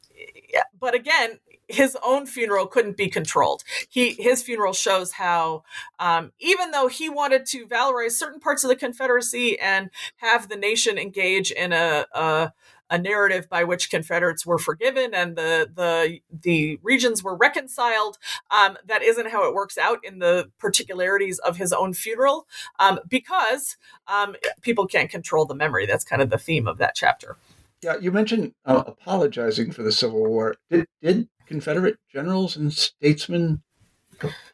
[0.79, 1.39] but again,
[1.73, 3.63] his own funeral couldn't be controlled.
[3.89, 5.65] He his funeral shows how
[5.99, 10.57] um, even though he wanted to valorize certain parts of the Confederacy and have the
[10.57, 12.53] nation engage in a, a
[12.91, 18.19] a narrative by which Confederates were forgiven and the the the regions were reconciled.
[18.51, 22.47] Um, that isn't how it works out in the particularities of his own funeral,
[22.79, 25.87] um, because um, people can't control the memory.
[25.87, 27.39] That's kind of the theme of that chapter.
[27.83, 30.55] Yeah, you mentioned uh, apologizing for the Civil War.
[30.71, 33.63] Did, did Confederate generals and statesmen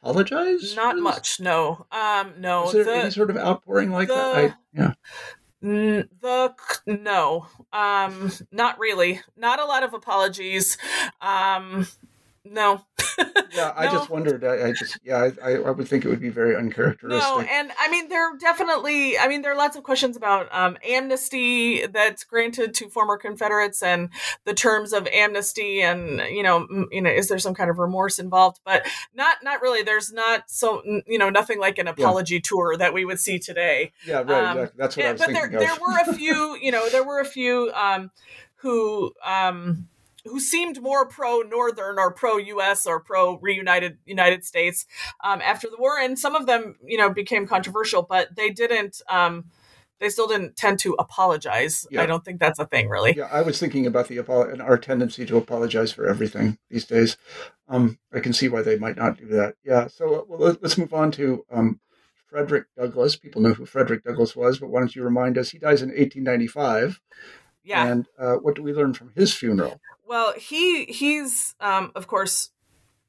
[0.02, 0.74] apologize?
[0.74, 1.86] Not much, no.
[1.92, 2.66] Um, no.
[2.66, 4.36] Is there the, any sort of outpouring like the, that?
[4.36, 4.92] I, yeah.
[5.60, 6.08] The
[6.86, 9.20] no, um, not really.
[9.36, 10.76] Not a lot of apologies.
[11.20, 11.86] Um,
[12.50, 12.84] no.
[13.52, 13.92] yeah, I no.
[13.92, 14.44] just wondered.
[14.44, 17.28] I, I just, yeah, I, I, would think it would be very uncharacteristic.
[17.28, 20.48] No, and I mean, there are definitely, I mean, there are lots of questions about
[20.52, 24.10] um, amnesty that's granted to former Confederates and
[24.44, 28.18] the terms of amnesty, and you know, you know, is there some kind of remorse
[28.18, 28.60] involved?
[28.64, 29.82] But not, not really.
[29.82, 32.40] There's not so, you know, nothing like an apology yeah.
[32.44, 33.92] tour that we would see today.
[34.06, 34.44] Yeah, right.
[34.44, 34.78] Um, exactly.
[34.78, 35.42] That's what I was but thinking.
[35.52, 38.10] But there, there were a few, you know, there were a few um,
[38.56, 39.12] who.
[39.24, 39.88] Um,
[40.24, 42.86] who seemed more pro Northern or pro U.S.
[42.86, 44.86] or pro reunited United States
[45.22, 49.00] um, after the war, and some of them, you know, became controversial, but they didn't.
[49.08, 49.46] Um,
[50.00, 51.84] they still didn't tend to apologize.
[51.90, 52.02] Yeah.
[52.02, 53.16] I don't think that's a thing, really.
[53.16, 57.16] Yeah, I was thinking about the and our tendency to apologize for everything these days.
[57.68, 59.56] Um, I can see why they might not do that.
[59.64, 59.88] Yeah.
[59.88, 61.80] So uh, well, let's move on to um,
[62.28, 63.16] Frederick Douglass.
[63.16, 65.50] People know who Frederick Douglass was, but why don't you remind us?
[65.50, 67.00] He dies in 1895.
[67.64, 67.86] Yeah.
[67.86, 69.80] And uh, what do we learn from his funeral?
[70.08, 72.48] Well, he he's um, of course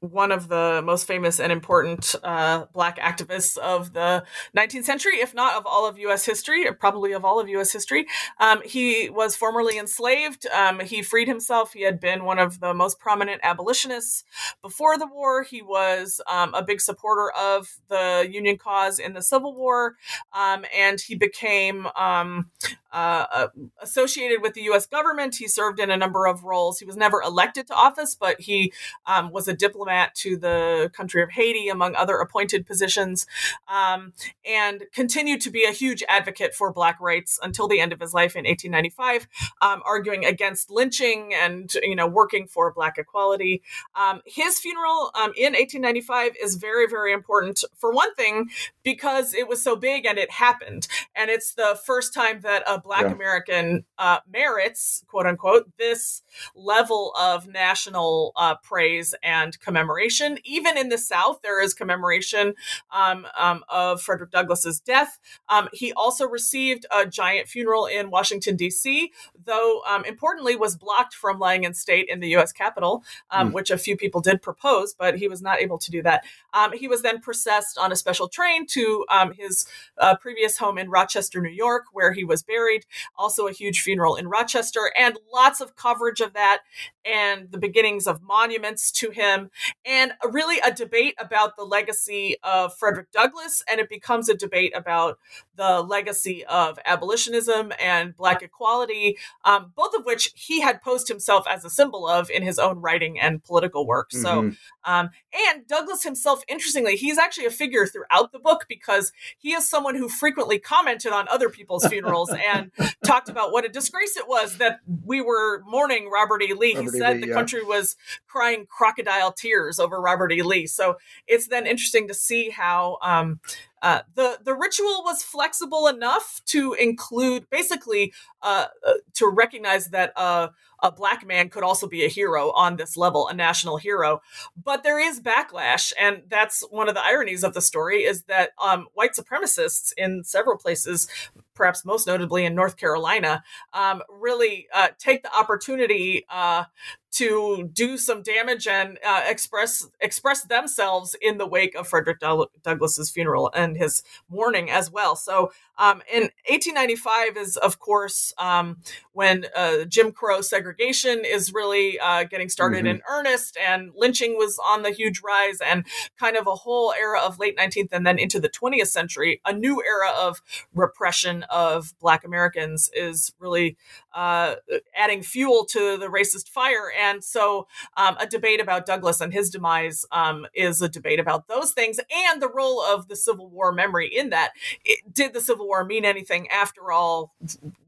[0.00, 4.24] one of the most famous and important uh, black activists of the
[4.56, 6.24] 19th century, if not of all of U.S.
[6.24, 7.70] history, or probably of all of U.S.
[7.70, 8.06] history.
[8.38, 10.46] Um, he was formerly enslaved.
[10.46, 11.74] Um, he freed himself.
[11.74, 14.24] He had been one of the most prominent abolitionists
[14.62, 15.42] before the war.
[15.42, 19.96] He was um, a big supporter of the Union cause in the Civil War,
[20.32, 22.50] um, and he became um,
[22.92, 23.48] uh, uh,
[23.80, 24.86] associated with the U.S.
[24.86, 25.36] government.
[25.36, 26.78] He served in a number of roles.
[26.78, 28.72] He was never elected to office, but he
[29.06, 33.26] um, was a diplomat to the country of Haiti, among other appointed positions,
[33.68, 34.12] um,
[34.44, 38.12] and continued to be a huge advocate for Black rights until the end of his
[38.12, 39.28] life in 1895,
[39.62, 43.62] um, arguing against lynching and you know working for Black equality.
[43.94, 48.50] Um, his funeral um, in 1895 is very, very important for one thing
[48.82, 52.79] because it was so big and it happened, and it's the first time that a
[52.82, 53.12] Black yeah.
[53.12, 56.22] American uh, merits, quote unquote, this
[56.54, 60.38] level of national uh, praise and commemoration.
[60.44, 62.54] Even in the South, there is commemoration
[62.90, 65.18] um, um, of Frederick Douglass's death.
[65.48, 69.12] Um, he also received a giant funeral in Washington, D.C.,
[69.44, 72.52] though um, importantly was blocked from lying in state in the U.S.
[72.52, 73.52] Capitol, mm.
[73.52, 76.24] which a few people did propose, but he was not able to do that.
[76.52, 79.04] Um, he was then processed on a special train to
[79.36, 79.66] his
[79.98, 82.69] uh, previous home in Rochester, New York, where he was buried
[83.16, 86.60] Also, a huge funeral in Rochester, and lots of coverage of that
[87.04, 89.50] and the beginnings of monuments to him,
[89.84, 93.62] and really a debate about the legacy of Frederick Douglass.
[93.70, 95.18] And it becomes a debate about
[95.60, 101.44] the legacy of abolitionism and Black equality, um, both of which he had posed himself
[101.46, 104.08] as a symbol of in his own writing and political work.
[104.10, 104.22] Mm-hmm.
[104.22, 105.10] So, um,
[105.50, 109.96] and Douglass himself, interestingly, he's actually a figure throughout the book because he is someone
[109.96, 112.72] who frequently commented on other people's funerals and
[113.04, 116.54] talked about what a disgrace it was that we were mourning Robert E.
[116.54, 116.74] Lee.
[116.74, 117.20] Robert he said e.
[117.20, 117.34] the yeah.
[117.34, 117.96] country was
[118.26, 120.40] crying crocodile tears over Robert E.
[120.40, 120.66] Lee.
[120.66, 120.96] So
[121.26, 123.40] it's then interesting to see how um,
[123.82, 128.12] uh, the the ritual was flexible enough to include basically
[128.42, 130.48] uh, uh, to recognize that uh,
[130.82, 134.20] a black man could also be a hero on this level, a national hero.
[134.62, 138.50] But there is backlash, and that's one of the ironies of the story is that
[138.62, 141.06] um, white supremacists in several places,
[141.54, 146.64] perhaps most notably in North Carolina, um, really uh, take the opportunity uh,
[147.12, 153.10] to do some damage and uh, express express themselves in the wake of Frederick Douglass's
[153.10, 155.16] funeral and his mourning as well.
[155.16, 158.78] So, um, in 1895 is of course um,
[159.12, 162.96] when uh, Jim Crow segregation is really uh, getting started mm-hmm.
[162.96, 165.84] in earnest, and lynching was on the huge rise, and
[166.18, 169.52] kind of a whole era of late 19th and then into the 20th century, a
[169.52, 170.42] new era of
[170.74, 173.76] repression of Black Americans is really
[174.14, 174.56] uh,
[174.94, 176.92] adding fuel to the racist fire.
[177.00, 181.48] And so, um, a debate about Douglass and his demise um, is a debate about
[181.48, 184.52] those things and the role of the Civil War memory in that.
[184.84, 187.34] It, did the Civil War mean anything after all?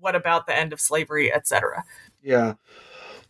[0.01, 1.85] What about the end of slavery, etc.?
[2.23, 2.55] Yeah.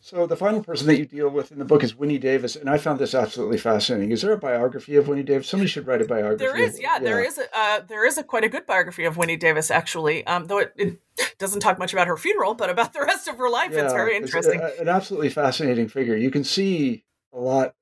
[0.05, 2.69] So the final person that you deal with in the book is Winnie Davis, and
[2.69, 4.11] I found this absolutely fascinating.
[4.11, 5.47] Is there a biography of Winnie Davis?
[5.47, 6.45] Somebody should write a biography.
[6.45, 6.99] There is, yeah, yeah.
[6.99, 7.39] there is.
[7.39, 10.27] A, uh, there is a quite a good biography of Winnie Davis, actually.
[10.27, 10.99] Um, though it, it,
[11.39, 13.71] doesn't talk much about her funeral, but about the rest of her life.
[13.71, 14.59] Yeah, it's very interesting.
[14.61, 16.17] It's a, an absolutely fascinating figure.
[16.17, 17.77] You can see a lot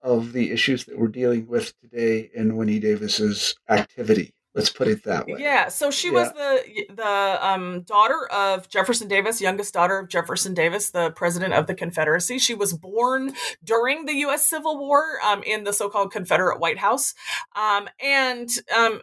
[0.00, 4.32] of the issues that we're dealing with today in Winnie Davis's activity.
[4.58, 5.36] Let's put it that way.
[5.38, 5.68] Yeah.
[5.68, 6.14] So she yeah.
[6.14, 11.54] was the the um, daughter of Jefferson Davis, youngest daughter of Jefferson Davis, the president
[11.54, 12.40] of the Confederacy.
[12.40, 14.44] She was born during the U.S.
[14.44, 17.14] Civil War um, in the so-called Confederate White House,
[17.54, 19.00] um, and um,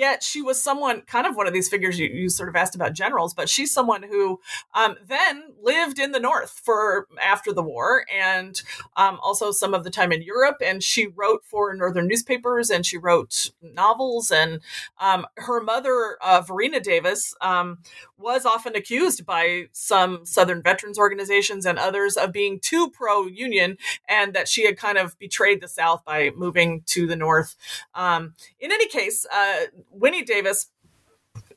[0.00, 2.74] yet she was someone kind of one of these figures you, you sort of asked
[2.74, 4.40] about generals but she's someone who
[4.74, 8.62] um, then lived in the north for after the war and
[8.96, 12.86] um, also some of the time in europe and she wrote for northern newspapers and
[12.86, 14.60] she wrote novels and
[14.98, 17.78] um, her mother uh, varina davis um,
[18.20, 23.76] was often accused by some southern veterans organizations and others of being too pro-union
[24.08, 27.56] and that she had kind of betrayed the south by moving to the north.
[27.94, 30.70] Um, in any case uh, Winnie Davis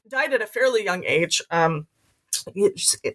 [0.08, 1.42] died at a fairly young age.
[1.50, 1.88] Um,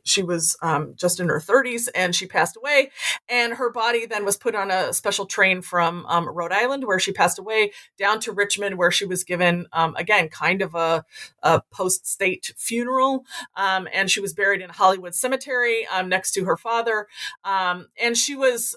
[0.04, 2.90] she was um, just in her 30s and she passed away.
[3.28, 6.98] And her body then was put on a special train from um, rhode island where
[6.98, 11.04] she passed away down to richmond where she was given um, again kind of a,
[11.42, 13.24] a post-state funeral.
[13.56, 17.06] Um, and she was buried in hollywood cemetery um, next to her father.
[17.44, 18.76] Um, and she was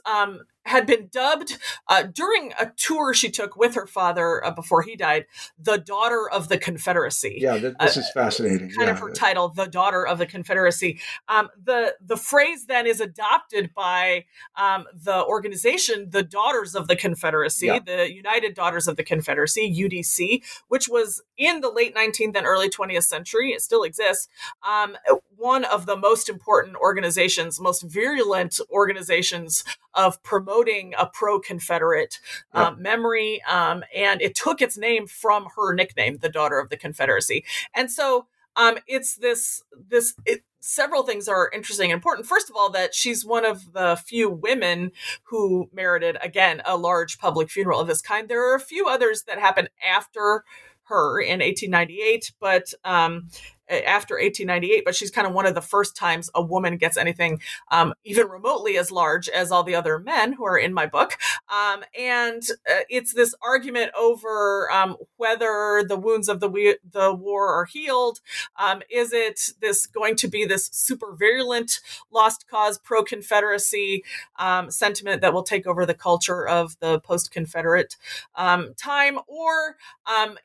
[0.66, 1.58] had been dubbed
[1.88, 5.26] uh, during a tour she took with her father uh, before he died,
[5.58, 7.40] the daughter of the Confederacy.
[7.42, 8.70] Yeah, this uh, is fascinating.
[8.70, 8.92] Kind yeah.
[8.92, 11.00] of her title, the daughter of the Confederacy.
[11.28, 16.96] Um, the the phrase then is adopted by um, the organization, the Daughters of the
[16.96, 17.80] Confederacy, yeah.
[17.80, 22.70] the United Daughters of the Confederacy (UDC), which was in the late 19th and early
[22.70, 23.52] 20th century.
[23.52, 24.28] It still exists.
[24.68, 24.96] Um,
[25.36, 30.51] one of the most important organizations, most virulent organizations of promoting
[30.98, 32.20] a pro Confederate
[32.54, 32.68] yeah.
[32.68, 33.42] um, memory.
[33.50, 37.46] Um, and it took its name from her nickname, the daughter of the Confederacy.
[37.74, 42.28] And so um, it's this, this, it, several things are interesting and important.
[42.28, 44.92] First of all, that she's one of the few women
[45.24, 48.28] who merited, again, a large public funeral of this kind.
[48.28, 50.44] There are a few others that happened after
[50.84, 53.30] her in 1898, but um,
[53.72, 57.40] after 1898, but she's kind of one of the first times a woman gets anything
[57.72, 61.18] um, even remotely as large as all the other men who are in my book.
[61.52, 67.14] Um, and uh, it's this argument over um, whether the wounds of the we- the
[67.14, 68.20] war are healed.
[68.58, 71.80] Um, is it this going to be this super virulent
[72.12, 74.04] lost cause pro Confederacy
[74.38, 77.98] um, sentiment that will take over the culture of the post Confederate
[78.36, 79.76] um, time, or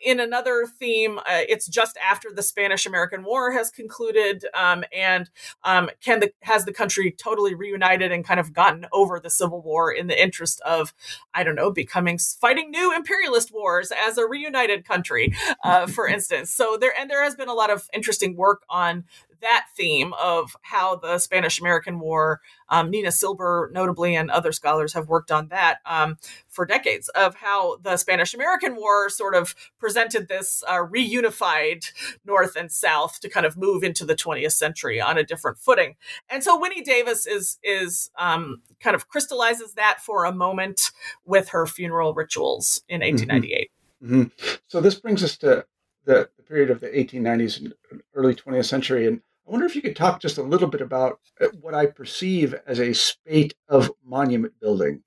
[0.04, 4.84] in another theme, uh, it's just after the Spanish American American War has concluded, um,
[4.94, 5.30] and
[5.64, 9.62] um, can the has the country totally reunited and kind of gotten over the Civil
[9.62, 10.92] War in the interest of,
[11.34, 16.50] I don't know, becoming fighting new imperialist wars as a reunited country, uh, for instance.
[16.50, 19.04] So there and there has been a lot of interesting work on
[19.40, 24.92] that theme of how the Spanish American War, um, Nina Silber notably, and other scholars
[24.92, 26.18] have worked on that um,
[26.48, 31.90] for decades of how the Spanish American War sort of presented this uh, reunified
[32.24, 35.96] North and South to kind of move into the 20th century on a different footing.
[36.28, 40.92] And so Winnie Davis is is um, kind of crystallizes that for a moment
[41.24, 43.70] with her funeral rituals in 1898.
[43.70, 43.76] Mm-hmm.
[44.04, 44.54] Mm-hmm.
[44.68, 45.64] So this brings us to
[46.06, 47.74] the, the period of the 1890s and
[48.14, 49.06] early 20th century.
[49.06, 51.86] And I wonder if you could talk just a little bit about uh, what I
[51.86, 55.02] perceive as a spate of monument building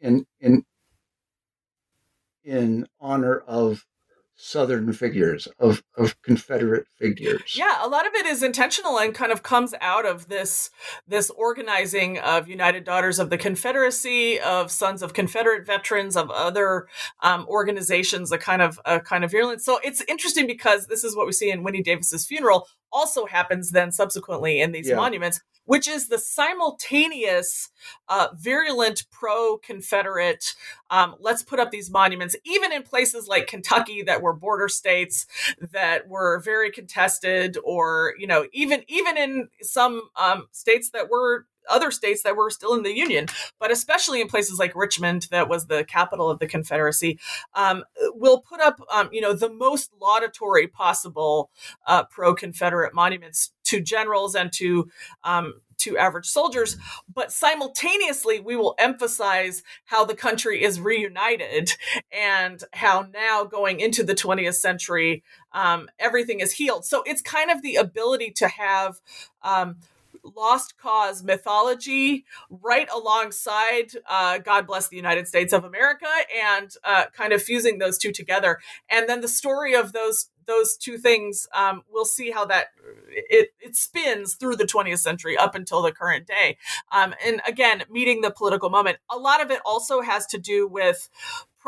[0.00, 0.64] in in
[2.44, 3.84] in honor of
[4.40, 7.56] Southern figures, of, of Confederate figures.
[7.56, 10.70] Yeah, a lot of it is intentional and kind of comes out of this
[11.08, 16.86] this organizing of United Daughters of the Confederacy, of Sons of Confederate Veterans, of other
[17.20, 19.64] um, organizations, a kind of a kind of virulence.
[19.64, 23.70] So it's interesting because this is what we see in Winnie Davis's funeral also happens
[23.70, 24.96] then subsequently in these yeah.
[24.96, 27.68] monuments, which is the simultaneous
[28.08, 30.54] uh, virulent pro Confederate.
[30.90, 35.26] Um, let's put up these monuments, even in places like Kentucky that were border states
[35.72, 41.46] that were very contested, or you know, even even in some um, states that were
[41.68, 43.26] other states that were still in the Union,
[43.58, 47.18] but especially in places like Richmond, that was the capital of the Confederacy,
[47.54, 51.50] um, will put up, um, you know, the most laudatory possible
[51.86, 54.90] uh, pro-Confederate monuments to generals and to
[55.24, 56.76] um, to average soldiers,
[57.12, 61.70] but simultaneously we will emphasize how the country is reunited
[62.12, 66.84] and how now going into the 20th century, um, everything is healed.
[66.84, 69.00] So it's kind of the ability to have
[69.42, 69.76] um,
[70.36, 76.06] lost cause mythology right alongside uh, God Bless the United States of America
[76.44, 78.58] and uh, kind of fusing those two together.
[78.90, 82.68] And then the story of those those two things, um, we'll see how that
[83.10, 86.56] it, it spins through the 20th century up until the current day.
[86.90, 88.96] Um, and again, meeting the political moment.
[89.10, 91.10] A lot of it also has to do with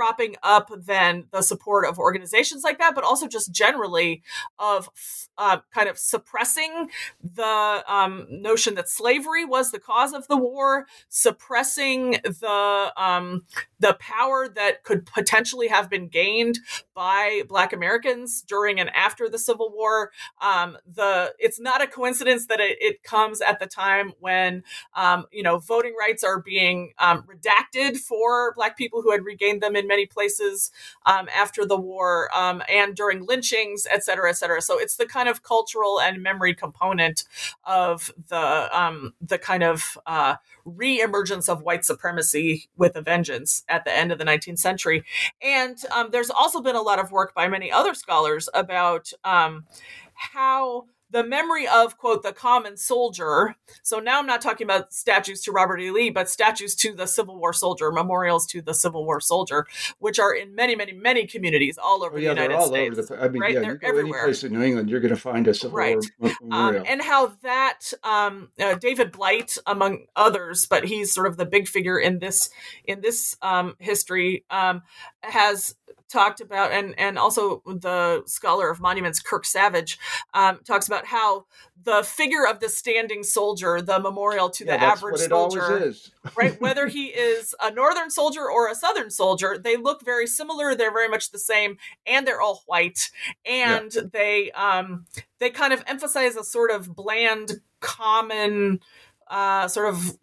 [0.00, 4.22] propping up then the support of organizations like that, but also just generally
[4.58, 4.88] of
[5.36, 6.88] uh, kind of suppressing
[7.22, 13.42] the um, notion that slavery was the cause of the war, suppressing the um,
[13.78, 16.60] the power that could potentially have been gained
[16.94, 20.12] by Black Americans during and after the Civil War.
[20.40, 24.62] Um, the it's not a coincidence that it, it comes at the time when
[24.94, 29.62] um, you know voting rights are being um, redacted for Black people who had regained
[29.62, 30.70] them in many places
[31.04, 34.62] um, after the war um, and during lynchings, et cetera, et cetera.
[34.62, 37.24] So it's the kind of cultural and memory component
[37.64, 43.84] of the um, the kind of uh, re-emergence of white supremacy with a vengeance at
[43.84, 45.04] the end of the 19th century.
[45.42, 49.66] And um, there's also been a lot of work by many other scholars about um,
[50.14, 53.56] how the memory of quote the common soldier.
[53.82, 55.90] So now I'm not talking about statues to Robert E.
[55.90, 59.66] Lee, but statues to the Civil War soldier, memorials to the Civil War soldier,
[59.98, 62.98] which are in many, many, many communities all over Oh, yeah, the United States.
[62.98, 63.24] over the.
[63.24, 63.54] I mean, right?
[63.54, 64.20] yeah, They're you go everywhere.
[64.20, 65.96] any place in New England, you're going to find a Civil Right.
[66.18, 66.84] War um, memorial.
[66.88, 71.68] and how that um, uh, David Blight, among others, but he's sort of the big
[71.68, 72.50] figure in this
[72.84, 74.82] in this um, history, um,
[75.22, 75.74] has
[76.10, 79.98] talked about, and and also the scholar of monuments, Kirk Savage,
[80.34, 81.46] um, talks about how
[81.82, 85.94] the figure of the standing soldier, the memorial to yeah, the average soldier,
[86.36, 86.60] right?
[86.60, 90.74] Whether he is a northern soldier or a southern soldier, they look very similar.
[90.74, 93.10] They're very much the same, and they're all white.
[93.46, 95.06] And they um,
[95.38, 98.80] they kind of emphasize a sort of bland, common,
[99.28, 100.18] uh, sort of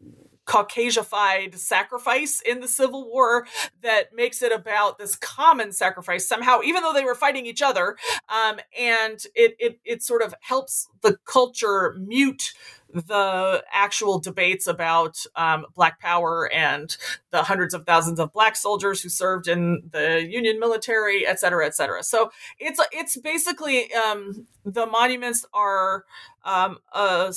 [0.47, 3.45] Caucasified sacrifice in the Civil War
[3.81, 7.97] that makes it about this common sacrifice somehow, even though they were fighting each other.
[8.29, 12.53] Um, and it, it it sort of helps the culture mute
[12.93, 16.95] the actual debates about um, black power and
[17.31, 21.65] the hundreds of thousands of black soldiers who served in the Union military, et cetera,
[21.65, 22.01] et cetera.
[22.01, 26.05] So it's it's basically um, the monuments are
[26.45, 27.33] um, a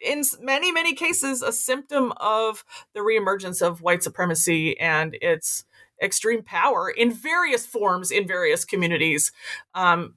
[0.00, 2.64] in many many cases a symptom of
[2.94, 5.64] the reemergence of white supremacy and its
[6.02, 9.32] extreme power in various forms in various communities.
[9.74, 10.14] Um,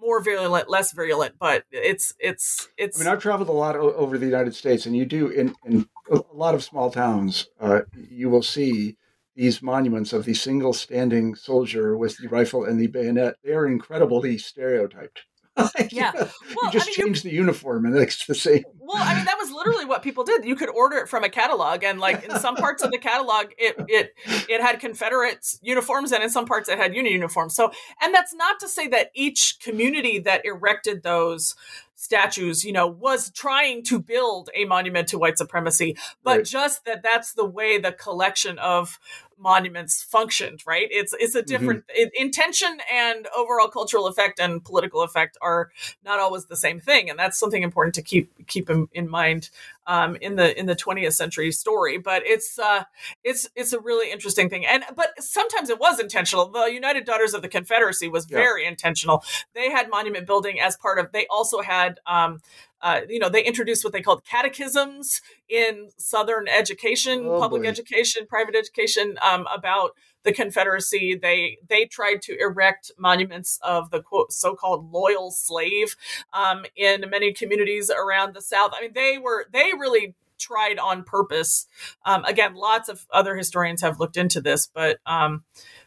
[0.00, 3.00] more virulent, less virulent, but it's it's it's.
[3.00, 5.54] I mean, I've traveled a lot o- over the United States, and you do in,
[5.64, 7.48] in a lot of small towns.
[7.60, 8.96] Uh, you will see
[9.34, 13.36] these monuments of the single standing soldier with the rifle and the bayonet.
[13.44, 15.22] They are incredibly stereotyped.
[15.90, 16.12] Yeah.
[16.14, 16.26] you
[16.56, 18.64] Well, I just mean, change the uniform and it's the same.
[18.78, 20.44] Well, I mean, that was literally what people did.
[20.44, 23.46] You could order it from a catalog, and like in some parts of the catalog,
[23.58, 24.14] it it
[24.48, 27.54] it had Confederate uniforms, and in some parts, it had Union uniforms.
[27.56, 31.56] So, and that's not to say that each community that erected those
[31.96, 36.44] statues, you know, was trying to build a monument to white supremacy, but Right.
[36.46, 39.00] just that that's the way the collection of
[39.38, 40.88] monuments functioned right?
[40.90, 41.48] It's it's a mm-hmm.
[41.48, 45.70] different it, intention and overall cultural effect and political effect are
[46.04, 49.50] not always the same thing and that's something important to keep keep in, in mind
[49.86, 52.84] um, in the in the 20th century story but it's uh
[53.24, 57.34] it's it's a really interesting thing and but sometimes it was intentional the united daughters
[57.34, 58.38] of the confederacy was Yeah.
[58.38, 59.22] very intentional
[59.54, 62.40] they had monument building as part of they also had um
[62.82, 67.68] uh, you know, they introduced what they called catechisms in Southern education, Oh, public boy.
[67.68, 69.92] education, private education um, about
[70.26, 71.14] the Confederacy.
[71.14, 75.96] They they tried to erect monuments of the quote so-called loyal slave
[76.34, 78.72] um, in many communities around the South.
[78.74, 81.66] I mean, they were they really tried on purpose.
[82.04, 85.44] Um, again, lots of other historians have looked into this, but um,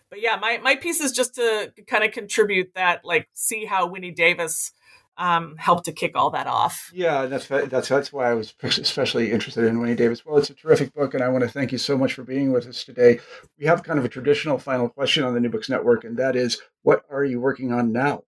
[0.10, 3.86] but yeah, my my piece is just to kind of contribute that, like, see how
[3.86, 4.72] Winnie Davis
[5.20, 6.90] um, helped to kick all that off.
[6.94, 10.26] Yeah, that's that's that's why I was especially interested in Winnie Davis.
[10.26, 12.52] Well, it's a terrific book, and I want to thank you so much for being
[12.52, 13.20] with us today.
[13.60, 16.36] We have kind of a traditional final question on the New Books Network, and that
[16.36, 18.24] is, what are you working on now?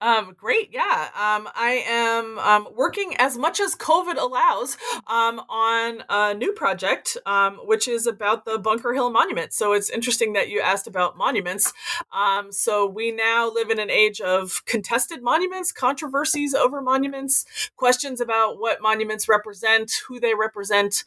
[0.00, 1.08] Um, great, yeah.
[1.14, 7.16] Um, I am um, working as much as COVID allows um, on a new project,
[7.26, 9.52] um, which is about the Bunker Hill Monument.
[9.52, 11.72] So it's interesting that you asked about monuments.
[12.12, 17.44] Um, so we now live in an age of contested monuments, controversies over monuments,
[17.76, 21.04] questions about what monuments represent, who they represent,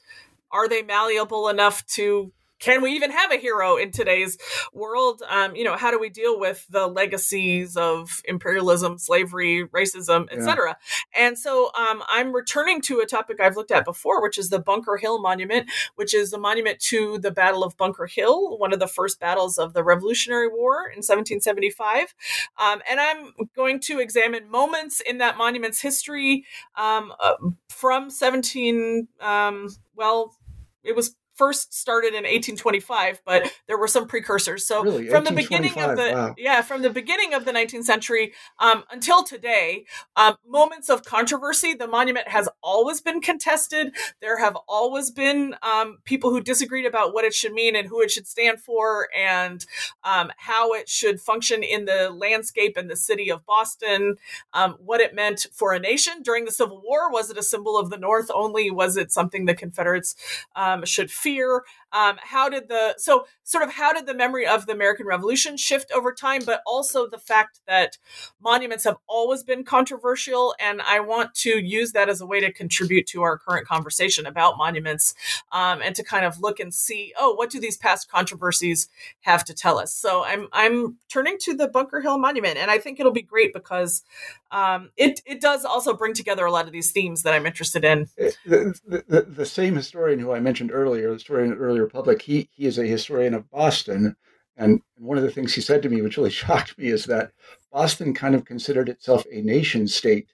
[0.52, 2.32] are they malleable enough to
[2.62, 4.38] can we even have a hero in today's
[4.72, 5.22] world?
[5.28, 10.38] Um, you know, how do we deal with the legacies of imperialism, slavery, racism, Yeah.
[10.38, 10.78] etc.?
[11.16, 14.60] And so um, I'm returning to a topic I've looked at before, which is the
[14.60, 18.80] Bunker Hill Monument, which is the monument to the Battle of Bunker Hill, one of
[18.80, 22.14] the first battles of the Revolutionary War in 1775.
[22.58, 26.46] Um, and I'm going to examine moments in that monument's history
[26.78, 27.34] um, uh,
[27.70, 30.36] from 17, um, well,
[30.84, 35.08] it was first started in 1825 but there were some precursors so Really?
[35.08, 36.36] from the beginning of the wow.
[36.38, 39.86] yeah from the beginning of the 19th century um, until today
[40.16, 45.98] um, moments of controversy the monument has always been contested there have always been um,
[46.04, 49.66] people who disagreed about what it should mean and who it should stand for and
[50.04, 54.16] um, how it should function in the landscape and the city of boston
[54.54, 57.12] um, what it meant for a nation during the Civil War.
[57.12, 58.70] Was it a symbol of the North only?
[58.70, 60.16] Was it something the Confederates
[60.56, 61.31] um, should fear?
[61.32, 61.64] fear
[61.94, 65.58] um, how did the so sort of how did the memory of the American Revolution
[65.58, 67.98] shift over time, but also the fact that
[68.42, 72.52] monuments have always been controversial, and I want to use that as a way to
[72.52, 75.14] contribute to our current conversation about monuments,
[75.52, 78.88] um, and to kind of look and see, oh, what do these past controversies
[79.22, 79.94] have to tell us?
[79.94, 83.54] So I'm I'm turning to the Bunker Hill Monument, and I think it'll be great
[83.54, 84.04] because
[84.52, 87.86] um, it it does also bring together a lot of these themes that I'm interested
[87.86, 88.08] in.
[88.46, 92.66] The, the, the, same historian who I mentioned earlier, the historian of Republic, he he
[92.66, 94.16] is a historian of Boston,
[94.58, 97.32] and one of the things he said to me, which really shocked me, is that
[97.72, 100.28] Boston kind of considered itself a nation state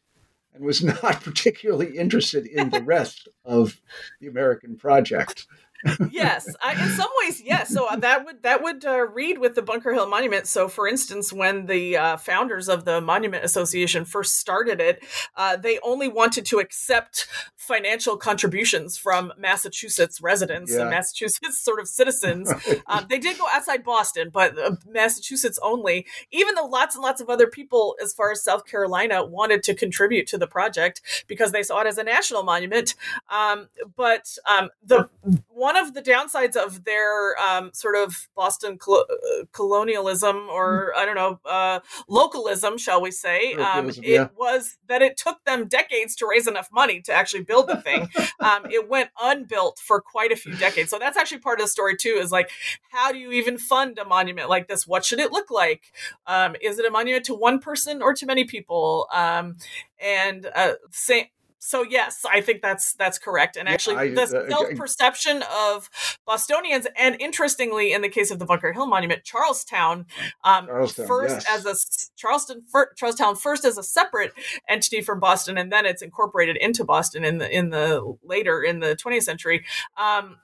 [0.53, 3.79] and was not particularly interested in the rest of
[4.19, 5.47] the American project
[6.11, 7.73] yes, I, in some ways, yes.
[7.73, 10.47] So uh, that would that would uh, read with the Bunker Hill Monument.
[10.47, 15.03] So, for instance, when the uh, founders of the Monument Association first started it,
[15.35, 20.81] uh, they only wanted to accept financial contributions from Massachusetts residents yeah.
[20.81, 22.51] and Massachusetts sort of citizens.
[22.87, 26.05] um, they did go outside Boston, but uh, Massachusetts only.
[26.31, 29.75] Even though lots and lots of other people, as far as South Carolina, wanted to
[29.75, 32.95] contribute to the project because they saw it as a national monument.
[33.29, 35.09] Um, but um, the
[35.49, 41.01] one of the downsides of their um, sort of Boston col- uh, colonialism or hmm.
[41.01, 44.27] I don't know uh, localism, shall we say, um, it yeah.
[44.37, 48.09] was that it took them decades to raise enough money to actually build the thing.
[48.39, 51.69] um, it went unbuilt for quite a few decades, so that's actually part of the
[51.69, 52.17] story too.
[52.21, 52.49] Is like,
[52.89, 54.87] how do you even fund a monument like this?
[54.87, 55.91] What should it look like?
[56.25, 59.07] Um, is it a monument to one person or to many people?
[59.13, 59.57] Um,
[59.99, 61.25] and uh, same
[61.59, 63.57] so yes, I think that's that's correct.
[63.57, 65.89] And actually, yeah, I, the uh, self perception of
[66.25, 70.05] Bostonians, and interestingly, in the case of the Bunker Hill Monument, Charlestown,
[70.43, 71.65] um, Charlestown first yes.
[71.65, 71.75] as a
[72.15, 74.33] Charleston for, Charlestown first as a separate
[74.69, 78.79] entity from Boston, and then it's incorporated into Boston in the in the later in
[78.79, 79.65] the 20th century.
[79.97, 80.37] Um,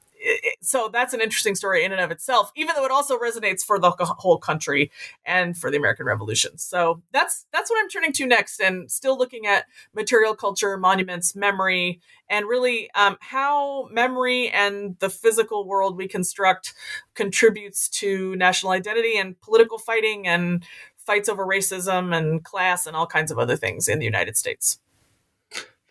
[0.62, 3.80] so that's an interesting story in and of itself, even though it also resonates for
[3.80, 4.92] the whole country
[5.26, 6.58] and for the American Revolution.
[6.58, 11.36] So that's that's what I'm turning to next, and still looking at material culture, monuments,
[11.36, 12.00] memory,
[12.30, 16.74] and really um, how memory and the physical world we construct
[17.16, 20.66] contributes to national identity and political fighting and
[20.98, 24.80] fights over racism and class and all kinds of other things in the United States.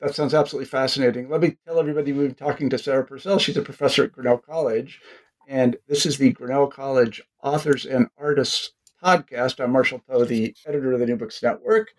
[0.03, 1.29] That sounds absolutely fascinating.
[1.29, 3.39] Let me tell everybody we've been talking to Sarah Purcell.
[3.39, 5.01] She's a professor at Grinnell College,
[5.47, 9.63] and this is the Grinnell College Authors and Artists podcast.
[9.63, 11.91] I'm Marshall Poe, the editor of the New Books Network.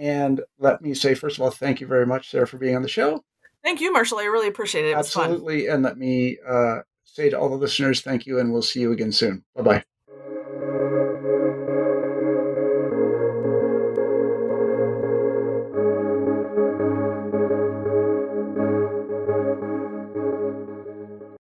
[0.00, 2.82] And let me say, first of all, thank you very much, Sarah, for being on
[2.82, 3.22] the show.
[3.62, 4.20] Thank you, Marshall.
[4.20, 4.92] I really appreciate it.
[4.92, 5.66] it Absolutely.
[5.66, 8.90] And let me uh, say to all the listeners, thank you, and we'll see you
[8.90, 9.44] again soon.
[9.54, 9.84] Bye bye.